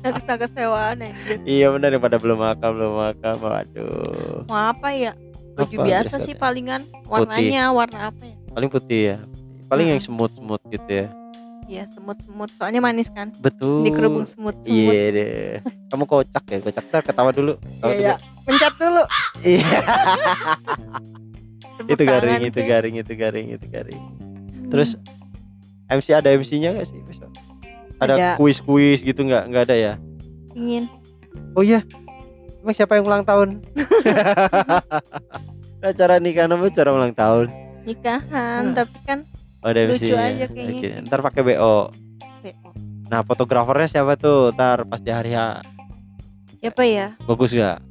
Nakes 0.00 0.24
nakes 0.24 0.50
sewaan 0.56 1.04
anjir. 1.04 1.36
Iya 1.44 1.68
benar 1.68 2.00
pada 2.00 2.16
belum 2.16 2.40
makan 2.40 2.68
belum 2.72 2.92
makan. 2.96 3.34
Waduh. 3.36 4.48
Mau 4.48 4.56
apa 4.72 4.88
ya? 4.96 5.12
Baju 5.52 5.76
Apa? 5.76 5.84
biasa 5.84 6.16
sih 6.16 6.32
palingan. 6.32 6.88
Warnanya 7.04 7.68
warna 7.68 8.08
apa 8.08 8.24
ya? 8.24 8.36
Paling 8.48 8.70
putih 8.72 9.00
ya 9.04 9.16
paling 9.72 9.88
yang 9.88 10.02
semut 10.04 10.28
semut 10.36 10.60
gitu 10.68 10.84
ya. 10.84 11.08
Iya 11.64 11.88
semut 11.88 12.20
semut 12.20 12.52
soalnya 12.52 12.78
manis 12.78 13.08
kan. 13.08 13.32
Betul. 13.40 13.80
Di 13.80 13.88
kerubung 13.88 14.28
semut 14.28 14.52
semut 14.60 14.68
iya 14.68 15.08
deh. 15.08 15.64
Kamu 15.88 16.04
kocak 16.04 16.44
ya 16.44 16.60
kocak. 16.60 16.84
Ntar 16.92 17.00
ketawa 17.00 17.32
dulu. 17.32 17.56
Ketawa 17.56 17.90
Iya, 17.90 18.14
dulu. 18.14 18.44
pencet 18.44 18.74
dulu. 18.76 19.02
Iya. 19.42 19.66
Itu 21.82 22.02
garing 22.04 22.40
itu 22.44 22.60
garing 22.60 22.94
itu 23.00 23.12
garing 23.16 23.46
itu 23.50 23.66
garing. 23.66 23.98
Hmm. 23.98 24.68
terus 24.68 24.94
MC 25.88 26.06
ada 26.12 26.28
MC-nya 26.30 26.72
gak 26.72 26.86
sih 26.86 27.00
besok? 27.02 27.28
Ada, 27.96 28.36
kuis-kuis 28.36 29.00
gitu 29.00 29.22
nggak? 29.22 29.48
Nggak 29.48 29.62
ada 29.68 29.76
ya? 29.76 29.92
Ingin. 30.52 30.88
Oh 31.54 31.60
iya. 31.60 31.80
Emang 32.60 32.72
siapa 32.72 32.94
yang 32.94 33.04
ulang 33.04 33.22
tahun? 33.22 33.60
Acara 35.82 36.16
nikah 36.16 36.46
nama 36.46 36.62
acara 36.62 36.90
ulang 36.92 37.12
tahun? 37.12 37.46
Nikahan 37.82 38.70
Hmm. 38.70 38.74
tapi 38.74 38.96
kan 39.02 39.18
oh, 39.62 39.68
ada 39.70 39.80
Lucu 39.88 40.10
MC-nya. 40.10 40.26
aja 40.26 40.44
kayaknya. 40.50 40.78
Oke, 40.78 40.90
ntar 41.06 41.20
pakai 41.22 41.42
BO 41.46 41.72
BO. 42.42 42.68
nah 43.06 43.20
fotografernya 43.22 43.88
siapa 43.88 44.18
tuh? 44.18 44.50
Ntar 44.52 44.84
pas 44.84 45.00
di 45.00 45.10
hari 45.14 45.32
H. 45.32 45.62
Siapa 46.62 46.82
ya? 46.86 47.14
Bagus 47.26 47.54
gak 47.54 47.82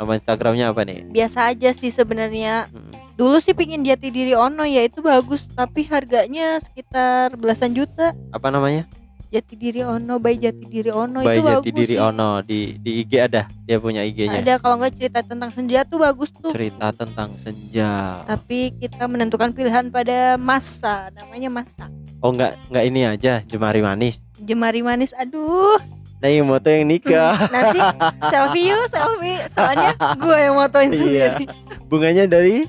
nama 0.00 0.16
Instagramnya 0.16 0.72
apa 0.72 0.84
nih? 0.84 1.04
Biasa 1.12 1.52
aja 1.52 1.70
sih 1.76 1.92
sebenarnya. 1.92 2.68
Hmm. 2.72 2.92
dulu 3.20 3.36
sih 3.36 3.52
pingin 3.52 3.84
jati 3.84 4.08
diri 4.08 4.32
ono 4.32 4.64
ya 4.64 4.80
itu 4.80 5.04
bagus. 5.04 5.44
Tapi 5.52 5.84
harganya 5.92 6.56
sekitar 6.56 7.36
belasan 7.36 7.76
juta. 7.76 8.16
Apa 8.32 8.48
namanya 8.48 8.88
jati 9.30 9.54
diri 9.54 9.80
ono 9.86 10.18
by 10.18 10.34
jati 10.34 10.66
diri 10.66 10.90
ono 10.90 11.22
By 11.22 11.38
itu 11.38 11.46
Jati 11.46 11.54
bagus 11.54 11.70
Diri 11.70 11.94
sih. 11.94 12.02
Ono 12.02 12.28
di 12.42 12.60
di 12.82 12.90
IG 13.06 13.12
ada 13.22 13.46
dia 13.62 13.78
punya 13.78 14.02
IG-nya 14.02 14.42
ada 14.42 14.58
kalau 14.58 14.82
nggak 14.82 14.98
cerita 14.98 15.22
tentang 15.22 15.54
senja 15.54 15.86
tuh 15.86 16.02
bagus 16.02 16.34
tuh. 16.34 16.50
Cerita 16.50 16.90
tentang 16.90 17.30
senja. 17.38 18.26
Tapi 18.26 18.74
kita 18.74 19.06
menentukan 19.06 19.54
pilihan 19.54 19.86
pada 19.88 20.34
masa 20.34 21.14
namanya 21.14 21.46
masa. 21.46 21.86
Oh 22.18 22.34
nggak 22.34 22.58
nggak 22.74 22.84
ini 22.84 23.00
aja 23.06 23.46
jemari 23.46 23.78
manis. 23.80 24.18
Jemari 24.42 24.82
manis 24.82 25.14
aduh. 25.14 25.78
Nah 26.20 26.28
yang 26.28 26.50
moto 26.50 26.66
yang 26.68 26.90
nikah. 26.90 27.38
Nanti 27.54 27.80
selfie 28.28 28.74
yuk 28.74 28.84
selfie. 28.90 29.40
Soalnya 29.46 29.94
gue 30.18 30.36
yang 30.36 30.58
motoin 30.58 30.90
Iya. 30.90 30.98
sendiri. 30.98 31.44
Bunganya 31.86 32.26
dari? 32.26 32.66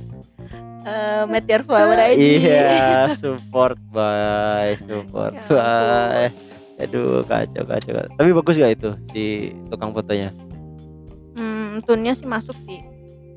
Eh, 0.82 1.24
Meteor 1.30 1.62
Flower 1.62 1.94
aja 1.94 2.18
iya 2.18 3.06
support 3.14 3.78
by 3.94 4.74
support 4.82 5.38
Ya 5.38 5.46
by 5.46 6.26
aduh 6.82 7.22
kacau 7.24 7.64
kacau 7.64 7.94
tapi 8.12 8.30
bagus 8.32 8.56
gak 8.56 8.74
itu 8.74 8.90
si 9.10 9.24
tukang 9.70 9.92
fotonya? 9.92 10.34
Hmm, 11.32 11.80
tunnya 11.82 12.12
sih 12.12 12.26
masuk 12.26 12.58
sih 12.66 12.84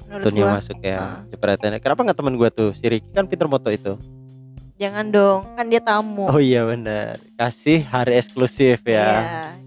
menurut 0.04 0.24
Tunnya 0.24 0.42
gua. 0.44 0.52
masuk 0.59 0.78
ya 0.80 1.22
jepretannya 1.28 1.78
kenapa 1.78 2.00
nggak 2.02 2.18
temen 2.18 2.35
gua 2.35 2.48
tuh? 2.48 2.70
Si 2.72 2.85
Ricky 2.85 3.09
kan 3.11 3.24
pinter 3.24 3.46
moto 3.46 3.68
itu. 3.68 3.94
Jangan 4.74 5.07
dong, 5.07 5.46
kan 5.54 5.70
dia 5.70 5.78
tamu. 5.78 6.26
Oh 6.26 6.42
iya 6.42 6.66
bener 6.66 7.14
Kasih 7.38 7.87
hari 7.87 8.18
eksklusif 8.18 8.83
Iya, 8.83 9.07
ya 9.07 9.09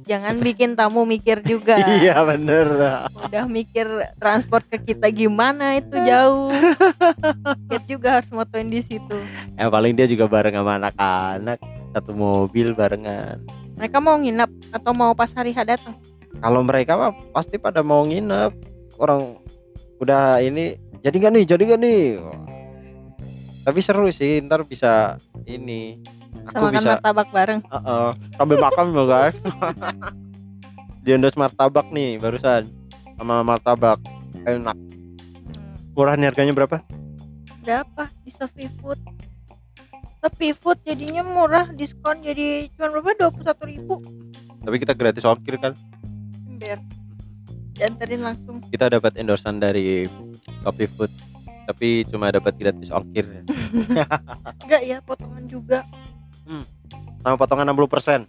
Jangan 0.03 0.35
Sepe- 0.35 0.45
bikin 0.51 0.75
tamu 0.75 1.07
mikir 1.07 1.39
juga. 1.47 1.79
Iya 2.03 2.19
bener 2.27 2.67
Udah 3.15 3.47
mikir 3.47 3.87
transport 4.19 4.67
ke 4.67 4.75
kita 4.75 5.07
gimana 5.07 5.79
itu 5.79 5.95
jauh. 6.03 6.51
Kita 7.71 7.87
juga 7.87 8.19
harus 8.19 8.27
motoin 8.35 8.67
di 8.67 8.83
situ. 8.83 9.15
Yang 9.55 9.69
paling 9.71 9.93
dia 9.95 10.07
juga 10.07 10.27
bareng 10.27 10.53
sama 10.53 10.75
anak-anak. 10.75 11.57
Satu 11.95 12.11
mobil 12.11 12.75
barengan 12.75 13.39
Mereka 13.77 13.97
mau 14.01 14.17
nginep 14.17 14.73
atau 14.73 14.91
mau 14.91 15.13
pas 15.13 15.29
hari 15.31 15.53
H 15.53 15.61
datang? 15.63 15.95
Kalau 16.41 16.61
mereka 16.65 16.97
mah 16.97 17.13
pasti 17.33 17.57
pada 17.61 17.81
mau 17.81 18.05
nginep 18.05 18.53
Orang 18.97 19.41
udah 20.01 20.41
ini 20.41 20.77
Jadi 21.01 21.15
gak 21.17 21.33
nih 21.33 21.43
jadi 21.45 21.63
gak 21.73 21.81
nih 21.81 22.03
Tapi 23.65 23.79
seru 23.81 24.09
sih 24.09 24.41
ntar 24.45 24.65
bisa 24.65 25.17
ini 25.45 26.01
Aku 26.47 26.63
Sama 26.63 26.71
bisa 26.71 26.95
martabak 26.95 27.27
bareng. 27.35 27.59
Heeh, 27.59 28.09
sambil 28.39 28.57
makan 28.63 28.85
guys. 29.03 29.35
Di 31.03 31.11
endorse 31.11 31.35
martabak 31.35 31.91
nih 31.91 32.15
barusan 32.19 32.71
sama 33.19 33.43
martabak 33.43 33.99
enak. 34.47 34.75
Hmm. 34.75 35.91
Murah 35.91 36.15
nih 36.15 36.31
harganya 36.31 36.55
berapa? 36.55 36.77
Berapa 37.67 38.07
di 38.23 38.31
Sofi 38.31 38.71
Food? 38.79 38.95
Sofi 40.27 40.51
Food 40.51 40.83
jadinya 40.83 41.23
murah, 41.23 41.71
diskon 41.71 42.19
jadi 42.19 42.67
cuma 42.75 42.91
berapa? 42.91 43.31
21.000 43.31 43.47
ribu. 43.63 43.95
Tapi 44.59 44.75
kita 44.75 44.91
gratis 44.91 45.23
ongkir 45.23 45.55
kan. 45.55 45.71
Ember. 46.45 46.83
Dianterin 47.71 48.19
langsung. 48.19 48.59
Kita 48.67 48.91
dapat 48.91 49.15
endorsan 49.15 49.55
dari 49.55 50.03
Shopee 50.59 50.91
Food. 50.91 51.07
Tapi 51.63 52.03
cuma 52.11 52.27
dapat 52.27 52.59
gratis 52.59 52.91
ongkir 52.91 53.23
Enggak 54.63 54.81
ya, 54.83 54.99
potongan 54.99 55.47
juga. 55.47 55.87
sama 57.23 57.35
potongan 57.35 57.71
60%. 57.71 58.27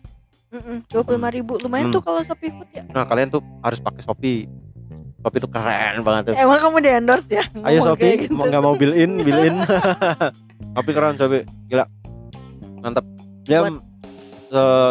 Mm 0.49 0.87
25.000 0.87 1.35
ribu 1.35 1.59
lumayan 1.59 1.91
Hmm. 1.91 1.99
tuh 1.99 2.03
kalau 2.07 2.23
Sofi 2.23 2.47
Food 2.49 2.71
ya. 2.73 2.87
Nah, 2.89 3.11
kalian 3.11 3.27
tuh 3.29 3.43
harus 3.59 3.83
pakai 3.83 4.07
Shopee. 4.07 4.47
Shopee 5.19 5.43
tuh 5.43 5.51
keren 5.51 6.07
banget 6.07 6.31
tuh. 6.31 6.35
Emang 6.39 6.63
kamu 6.63 6.79
di 6.79 6.91
endorse 6.95 7.27
ya? 7.29 7.43
Ayo 7.67 7.83
Shopee, 7.83 8.23
gitu. 8.23 8.39
mau 8.39 8.47
nggak 8.47 8.63
mau 8.63 8.79
bill 8.79 8.95
in, 8.95 9.19
bill 9.19 9.43
in. 9.43 9.59
Tapi 10.75 10.91
keren 10.93 11.17
Shopee, 11.17 11.45
gila. 11.69 11.85
Mantap. 12.83 13.05
Dia 13.49 13.65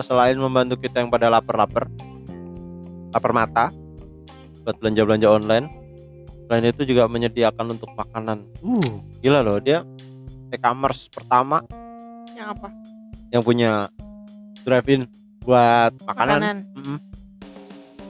selain 0.05 0.37
membantu 0.37 0.77
kita 0.77 1.01
yang 1.01 1.09
pada 1.09 1.29
lapar-lapar, 1.29 1.89
lapar 3.13 3.31
mata, 3.33 3.65
buat 4.65 4.77
belanja-belanja 4.81 5.27
online. 5.29 5.67
Selain 6.47 6.65
itu 6.71 6.87
juga 6.87 7.11
menyediakan 7.11 7.75
untuk 7.75 7.91
makanan. 7.95 8.47
Uh, 8.63 9.03
gila 9.19 9.43
loh 9.43 9.59
dia 9.59 9.83
e-commerce 10.47 11.11
pertama 11.11 11.59
Yang 12.31 12.47
apa? 12.55 12.67
yang 13.35 13.43
punya 13.43 13.71
drive-in 14.63 15.03
buat 15.43 15.91
makanan. 16.07 16.39
Makanan. 16.39 16.57
Mm-mm. 16.79 16.97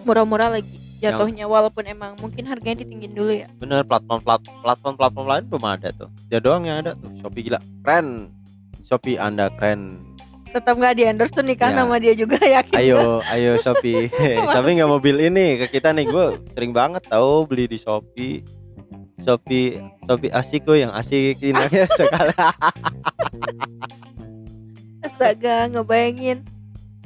Murah-murah 0.06 0.50
lagi 0.62 0.77
jatuhnya 1.00 1.46
walaupun 1.46 1.84
emang 1.84 2.18
mungkin 2.18 2.46
harganya 2.46 2.82
ditinggin 2.82 3.12
dulu 3.12 3.32
ya. 3.32 3.48
Bener 3.56 3.82
platform 3.82 4.22
platform 4.60 4.96
platform 4.96 5.26
lain 5.26 5.44
belum 5.46 5.66
ada 5.66 5.90
tuh. 5.92 6.10
Dia 6.26 6.40
doang 6.40 6.64
yang 6.64 6.82
ada 6.82 6.92
tuh. 6.94 7.10
Shopee 7.18 7.44
gila, 7.44 7.60
keren. 7.82 8.34
Shopee 8.82 9.16
Anda 9.16 9.52
keren. 9.52 10.02
Tetap 10.48 10.74
nggak 10.74 10.96
di 10.96 11.04
endorse 11.04 11.30
tuh 11.30 11.44
nikah 11.44 11.70
Ya. 11.70 11.84
sama 11.84 12.00
dia 12.00 12.14
juga 12.14 12.40
yakin. 12.58 12.72
gua. 12.72 12.80
Ayo, 12.80 13.02
ayo 13.28 13.52
Shopee. 13.58 14.08
Shopee 14.52 14.74
nggak 14.74 14.90
mobil 14.90 15.16
ini 15.22 15.60
ke 15.60 15.78
kita 15.78 15.92
nih. 15.92 16.08
Gue 16.08 16.40
sering 16.52 16.72
banget 16.72 17.04
tahu 17.04 17.46
beli 17.46 17.68
di 17.68 17.78
Shopee. 17.78 18.42
Shopee, 19.18 19.82
Shopee 20.04 20.30
asik 20.30 20.64
gue 20.64 20.82
yang 20.82 20.94
asik 20.94 21.42
ini 21.42 21.58
ya 21.68 21.90
sekali. 22.00 22.32
Astaga, 25.00 25.68
ngebayangin 25.68 26.44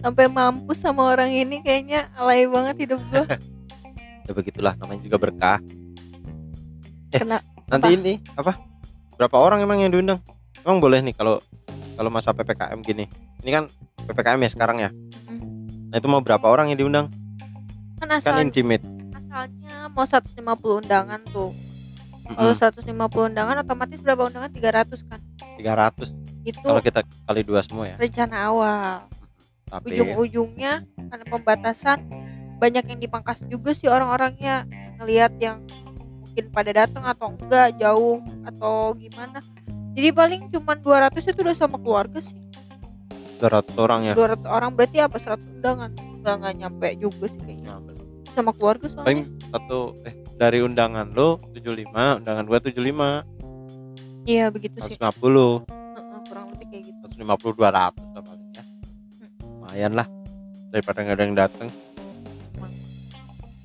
sampai 0.01 0.25
mampus 0.25 0.82
sama 0.82 1.06
orang 1.08 1.30
ini 1.30 1.62
kayaknya 1.62 2.10
alay 2.13 2.45
banget 2.45 2.89
hidup 2.89 3.01
gua. 3.08 3.25
Ya 4.23 4.31
begitulah 4.31 4.73
namanya 4.75 5.01
juga 5.01 5.17
berkah. 5.17 5.60
Eh, 7.10 7.19
Kena 7.19 7.39
Nanti 7.67 7.88
apa? 7.88 7.95
ini 7.95 8.13
apa? 8.34 8.53
Berapa 9.15 9.38
orang 9.38 9.60
emang 9.60 9.79
yang 9.79 9.91
diundang? 9.91 10.19
Emang 10.62 10.77
boleh 10.77 10.99
nih 10.99 11.12
kalau 11.12 11.39
kalau 11.93 12.10
masa 12.10 12.31
PPKM 12.31 12.79
gini. 12.81 13.05
Ini 13.41 13.49
kan 13.51 13.63
PPKM 14.03 14.39
ya 14.39 14.49
sekarang 14.49 14.77
ya. 14.79 14.89
Nah, 15.91 15.97
itu 15.97 16.07
mau 16.07 16.19
berapa 16.19 16.43
orang 16.43 16.71
yang 16.71 16.79
diundang? 16.79 17.07
kan 17.97 18.10
Kan 18.10 18.17
asal, 18.17 18.41
intimate. 18.41 18.81
asalnya 19.13 19.86
mau 19.88 20.01
150 20.01 20.41
undangan 20.79 21.21
tuh. 21.27 21.53
Kalau 22.23 22.49
Mm-mm. 22.49 22.55
150 22.55 22.89
undangan 23.27 23.55
otomatis 23.60 23.99
berapa 23.99 24.25
undangan? 24.25 24.49
300 24.49 25.05
kan. 25.05 25.19
300 25.55 26.15
Itu 26.41 26.57
kalau 26.63 26.81
kita 26.81 26.99
kali 27.21 27.41
dua 27.43 27.62
semua 27.62 27.86
ya. 27.86 27.95
rencana 27.95 28.47
awal. 28.47 29.05
Tapi 29.63 29.93
Ujung-ujungnya 29.93 30.81
karena 31.05 31.25
pembatasan 31.27 31.97
banyak 32.62 32.86
yang 32.86 33.00
dipangkas 33.02 33.41
juga 33.50 33.74
sih 33.74 33.89
orang-orangnya 33.89 34.69
ngelihat 35.02 35.34
yang 35.41 35.65
mungkin 36.21 36.45
pada 36.54 36.71
datang 36.71 37.02
atau 37.04 37.34
enggak 37.34 37.74
jauh 37.76 38.21
atau 38.45 38.93
gimana. 38.93 39.41
Jadi 39.91 40.10
paling 40.13 40.41
cuman 40.47 40.78
200 40.78 41.17
itu 41.26 41.41
udah 41.41 41.58
sama 41.58 41.76
keluarga 41.76 42.21
sih. 42.21 42.38
200 43.41 43.74
orang 43.76 44.02
ya. 44.06 44.13
200 44.13 44.45
orang 44.45 44.71
berarti 44.71 45.02
apa 45.02 45.17
100 45.17 45.41
undangan? 45.58 45.89
Enggak 46.21 46.36
enggak 46.38 46.54
nyampe 46.56 46.88
juga 46.95 47.26
sih 47.26 47.41
kayaknya. 47.41 47.71
Nah, 47.74 47.97
Sama 48.32 48.56
keluarga 48.56 48.86
soalnya. 48.88 49.04
paling 49.04 49.21
satu 49.52 49.80
eh 50.08 50.15
dari 50.39 50.63
undangan 50.63 51.12
lo 51.12 51.36
75 51.52 51.91
undangan 52.24 52.43
gua 52.47 52.60
75 52.62 53.28
Iya 54.24 54.47
begitu 54.47 54.78
sih. 54.86 54.95
150 54.95 55.65
Heeh, 55.67 56.19
kurang 56.30 56.45
lebih 56.54 56.65
kayak 56.69 56.84
gitu. 56.88 57.04
150 57.19 57.58
200 57.60 57.74
lah 57.74 57.89
paling 58.24 58.47
ya 58.54 58.63
lumayan 59.41 59.91
lah 59.91 60.08
daripada 60.69 61.04
nggak 61.04 61.17
ada 61.17 61.24
yang 61.26 61.36
datang 61.36 61.67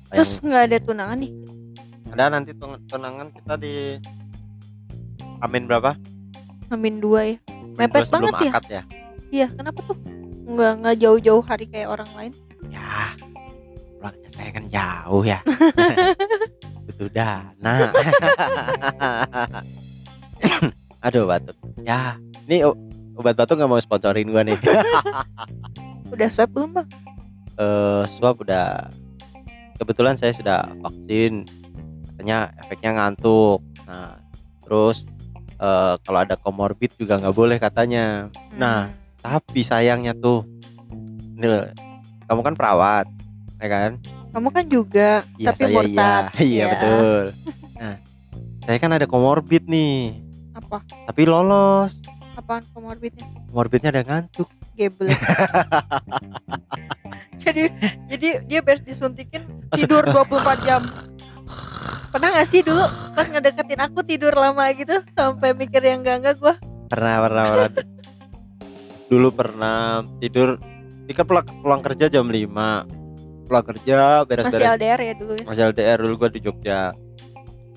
Terus 0.07 0.31
nggak 0.39 0.63
ada 0.71 0.77
tunangan 0.79 1.17
nih? 1.19 1.31
ada 2.07 2.31
nanti 2.31 2.55
tun- 2.55 2.81
tunangan 2.87 3.27
kita 3.29 3.59
di 3.59 3.99
Amin 5.37 5.67
berapa? 5.67 5.93
Amin 6.67 6.97
dua 6.97 7.29
ya. 7.29 7.37
Mepet 7.77 8.09
banget 8.09 8.33
ya? 8.41 8.51
akad 8.51 8.65
ya. 8.65 8.83
Iya, 9.27 9.47
kenapa 9.53 9.79
tuh? 9.85 9.97
Nggak 10.47 10.73
nggak 10.81 10.95
jauh-jauh 10.97 11.43
hari 11.45 11.65
kayak 11.67 11.91
orang 11.91 12.09
lain. 12.15 12.31
Ya, 12.71 13.13
pulangnya 13.99 14.29
saya 14.33 14.49
kan 14.49 14.65
jauh 14.65 15.21
ya. 15.21 15.39
Butuh 16.87 17.09
dana. 17.11 17.75
Aduh 21.05 21.29
batuk. 21.29 21.55
Ya, 21.83 22.17
ini 22.49 22.65
obat 23.13 23.37
batuk 23.37 23.59
nggak 23.59 23.69
mau 23.69 23.77
sponsorin 23.77 24.31
gua 24.31 24.41
nih. 24.41 24.57
Udah 26.13 26.29
swab 26.31 26.49
belum 26.49 26.71
bang? 26.73 26.87
eh 27.57 28.03
swab 28.05 28.37
udah 28.37 28.85
kebetulan 29.77 30.13
saya 30.13 30.31
sudah 30.31 30.65
vaksin 30.79 31.45
katanya 32.09 32.37
efeknya 32.59 32.91
ngantuk 32.93 33.61
nah 33.83 34.17
terus 34.61 35.05
eh, 35.55 35.95
kalau 36.01 36.19
ada 36.19 36.35
komorbid 36.35 36.91
juga 36.95 37.17
nggak 37.17 37.31
boleh 37.31 37.57
katanya 37.57 38.27
Nah, 38.51 38.89
Hmm. 38.89 38.97
tapi 39.19 39.61
sayangnya 39.61 40.13
tuh 40.13 40.43
ini 41.33 41.45
kamu 42.25 42.41
kan 42.43 42.53
perawat 42.53 43.05
ya 43.55 43.67
kan 43.67 43.91
kamu 44.27 44.49
kan 44.51 44.65
juga, 44.67 45.09
iya 45.35 45.47
tapi 45.47 45.59
saya 45.59 45.71
murtad. 45.71 46.23
iya 46.37 46.43
iya 46.43 46.57
Ya. 46.57 46.67
betul 46.69 47.21
nah 47.73 47.95
saya 48.61 48.77
kan 48.77 48.91
ada 48.91 49.05
komorbid 49.05 49.63
nih 49.65 50.17
Apa? 50.53 50.81
tapi 51.05 51.21
lolos 51.23 52.01
Apaan 52.33 52.61
komorbidnya? 52.69 53.25
komorbidnya 53.47 53.89
ada 53.91 54.03
ngantuk 54.03 54.45
Geblek. 54.73 55.09
jadi 57.39 57.63
jadi 58.07 58.27
dia 58.43 58.59
beres 58.61 58.81
disuntikin 58.81 59.41
tidur 59.75 60.03
24 60.07 60.67
jam. 60.67 60.81
Pernah 62.07 62.29
gak 62.39 62.47
sih 62.47 62.61
dulu 62.63 62.83
pas 63.13 63.27
ngedeketin 63.27 63.81
aku 63.83 63.99
tidur 64.01 64.31
lama 64.31 64.63
gitu 64.71 65.03
sampai 65.13 65.51
mikir 65.51 65.83
yang 65.83 66.01
enggak 66.01 66.17
enggak 66.23 66.35
gua? 66.39 66.55
Pernah 66.87 67.15
pernah 67.27 67.43
pernah. 67.51 67.69
Dulu 69.07 69.27
pernah 69.31 69.77
tidur 70.19 70.59
ini 71.07 71.13
kan 71.15 71.25
pulang, 71.27 71.47
pulang 71.63 71.81
kerja 71.83 72.11
jam 72.11 72.27
5 72.27 73.47
pulang 73.47 73.63
kerja 73.63 74.27
masih 74.27 74.27
beres-beres 74.27 74.71
LDR 74.75 74.99
ya 74.99 75.13
dulu 75.15 75.33
ya. 75.39 75.43
masih 75.47 75.63
LDR 75.71 75.97
dulu 76.03 76.13
gua 76.19 76.29
di 76.31 76.39
Jogja. 76.43 76.81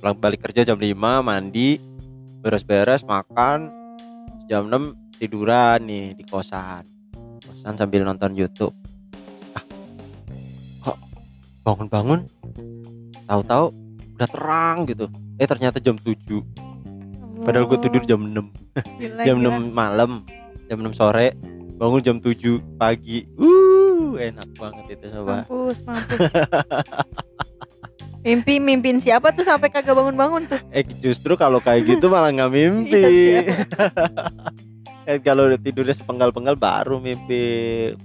Pulang 0.01 0.17
balik 0.19 0.41
kerja 0.51 0.67
jam 0.67 0.79
5 0.79 0.95
mandi 1.23 1.79
beres-beres 2.41 3.07
makan. 3.07 3.71
Jam 4.51 4.67
6 4.67 5.19
tiduran 5.21 5.85
nih 5.87 6.19
di 6.19 6.25
kosan. 6.27 6.83
Kosan 7.45 7.79
sambil 7.79 8.03
nonton 8.03 8.35
YouTube 8.35 8.80
bangun-bangun 11.71 12.21
tahu-tahu 13.25 13.71
udah 14.19 14.29
terang 14.29 14.79
gitu. 14.85 15.07
Eh 15.39 15.47
ternyata 15.47 15.79
jam 15.79 15.95
7 15.97 16.19
padahal 17.41 17.65
gue 17.65 17.79
tidur 17.81 18.03
jam 18.05 18.21
6 18.21 18.37
Gila, 19.01 19.23
jam 19.25 19.37
gila. 19.39 19.57
6 19.65 19.73
malam 19.73 20.11
jam 20.67 20.77
6 20.77 20.93
sore 20.93 21.33
bangun 21.79 22.01
jam 22.03 22.17
7 22.19 22.37
pagi. 22.77 23.25
Uh 23.39 24.19
enak 24.19 24.49
banget 24.59 24.99
itu 24.99 25.07
coba 25.15 25.47
Mampus, 25.47 25.79
mampus. 25.81 26.31
Mimpi 28.21 28.61
mimpin 28.61 29.01
siapa 29.01 29.33
tuh 29.33 29.49
sampai 29.49 29.73
kagak 29.73 29.97
bangun-bangun 29.97 30.45
tuh? 30.45 30.61
eh 30.69 30.85
justru 30.85 31.41
kalau 31.41 31.57
kayak 31.57 31.89
gitu 31.89 32.13
malah 32.13 32.29
nggak 32.29 32.53
mimpi. 32.53 33.01
Iya 33.01 33.41
kan 33.49 35.19
kalau 35.27 35.49
udah 35.49 35.57
tidurnya 35.57 35.97
sepenggal-penggal 35.97 36.53
baru 36.53 37.01
mimpi. 37.01 37.97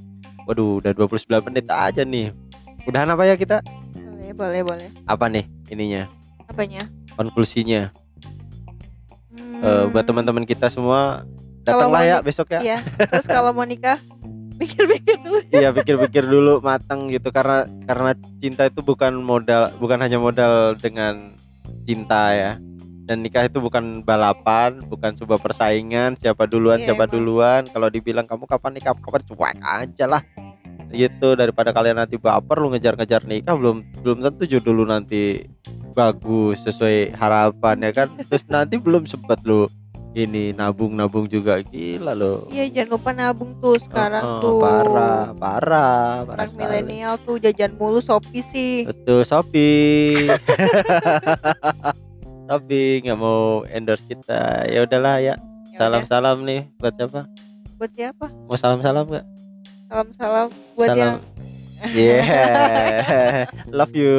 Waduh 0.47 0.79
udah 0.79 0.95
29 0.95 1.27
menit 1.43 1.67
aja 1.67 2.07
nih 2.07 2.31
udahan 2.85 3.09
apa 3.09 3.23
ya 3.23 3.35
kita? 3.35 3.61
Boleh 3.93 4.31
boleh 4.31 4.61
boleh. 4.63 4.89
Apa 5.03 5.25
nih 5.27 5.45
ininya? 5.67 6.05
Apanya? 6.45 6.81
Konklusinya. 7.13 7.89
Hmm, 9.31 9.57
Eh, 9.57 9.83
buat 9.89 10.03
teman-teman 10.03 10.43
kita 10.43 10.67
semua 10.67 11.23
datanglah 11.61 12.03
ya 12.03 12.17
besok 12.19 12.51
ya. 12.51 12.61
iya 12.61 12.79
terus 13.09 13.25
kalau 13.25 13.49
mau 13.49 13.65
nikah 13.65 13.97
pikir-pikir 14.55 15.17
dulu. 15.17 15.37
Iya 15.49 15.69
pikir-pikir 15.71 16.23
dulu 16.23 16.53
matang 16.61 17.07
gitu. 17.07 17.27
Karena 17.29 17.65
karena 17.83 18.11
cinta 18.37 18.63
itu 18.63 18.79
bukan 18.79 19.17
modal 19.17 19.73
bukan 19.75 19.99
hanya 19.99 20.15
modal 20.15 20.75
dengan 20.75 21.33
cinta 21.83 22.31
ya. 22.31 22.51
Dan 23.05 23.21
nikah 23.21 23.45
itu 23.45 23.59
bukan 23.59 24.01
balapan 24.01 24.81
bukan 24.81 25.13
sebuah 25.13 25.37
persaingan. 25.37 26.15
Siapa 26.15 26.45
duluan 26.45 26.79
Iya, 26.79 26.89
siapa 26.89 27.05
emang. 27.05 27.13
duluan. 27.13 27.61
Kalau 27.65 27.87
dibilang 27.87 28.25
kamu 28.25 28.45
kapan 28.45 28.71
nikah? 28.73 28.93
Kapan? 28.95 29.21
Cuek 29.21 29.57
aja 29.59 30.05
lah 30.07 30.21
gitu 30.95 31.35
daripada 31.35 31.69
kalian 31.69 31.99
nanti 31.99 32.15
baper 32.15 32.57
lu 32.57 32.71
ngejar-ngejar 32.71 33.21
nikah 33.23 33.53
belum 33.53 33.83
belum 33.99 34.17
tentu 34.23 34.43
jodoh 34.47 34.73
lu 34.73 34.83
nanti 34.83 35.45
bagus 35.91 36.63
sesuai 36.63 37.13
harapan 37.13 37.75
ya 37.83 37.91
kan 37.93 38.07
terus 38.25 38.43
nanti 38.47 38.75
belum 38.75 39.03
sempet 39.03 39.39
lu 39.43 39.67
ini 40.11 40.51
nabung-nabung 40.51 41.27
juga 41.27 41.59
gila 41.59 42.15
lo 42.15 42.47
iya 42.47 42.67
jangan 42.71 42.91
lupa 42.95 43.09
nabung 43.11 43.51
tuh 43.59 43.75
sekarang 43.75 44.23
Heeh, 44.23 44.39
tuh 44.39 44.55
parah 44.59 45.23
parah 45.35 46.23
parah 46.23 46.47
milenial 46.55 47.19
tuh 47.19 47.35
jajan 47.35 47.75
mulu 47.75 47.99
Shopee 47.99 48.39
sih 48.39 48.87
Betul 48.87 49.23
Shopee. 49.23 50.31
Shopee 52.45 53.01
nggak 53.01 53.17
mau 53.17 53.65
endorse 53.67 54.05
kita. 54.05 54.69
Ya 54.69 54.85
udahlah 54.85 55.17
ya. 55.17 55.33
Ya 55.73 55.75
Salam-salam 55.75 56.45
nih 56.45 56.69
buat 56.79 56.95
siapa? 56.95 57.21
buat 57.75 57.91
siapa 57.91 58.31
Mau 58.47 58.55
salam-salam 58.55 59.03
nggak? 59.03 59.25
Salam-salam 59.95 60.47
buat 60.75 60.89
Salam. 60.91 60.99
yang 60.99 61.15
Yeah. 61.85 63.45
Love 63.77 63.93
you. 63.93 64.17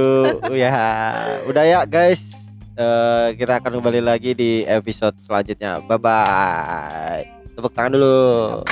Ya. 0.54 1.18
Udah 1.50 1.64
ya 1.66 1.82
guys. 1.82 2.48
Eh, 2.78 3.28
kita 3.34 3.58
akan 3.58 3.80
kembali 3.80 4.04
lagi 4.04 4.36
di 4.36 4.62
episode 4.64 5.16
selanjutnya. 5.18 5.82
Bye 5.82 5.98
bye. 5.98 7.24
Tepuk 7.58 7.72
tangan 7.74 7.96
dulu. 7.96 8.62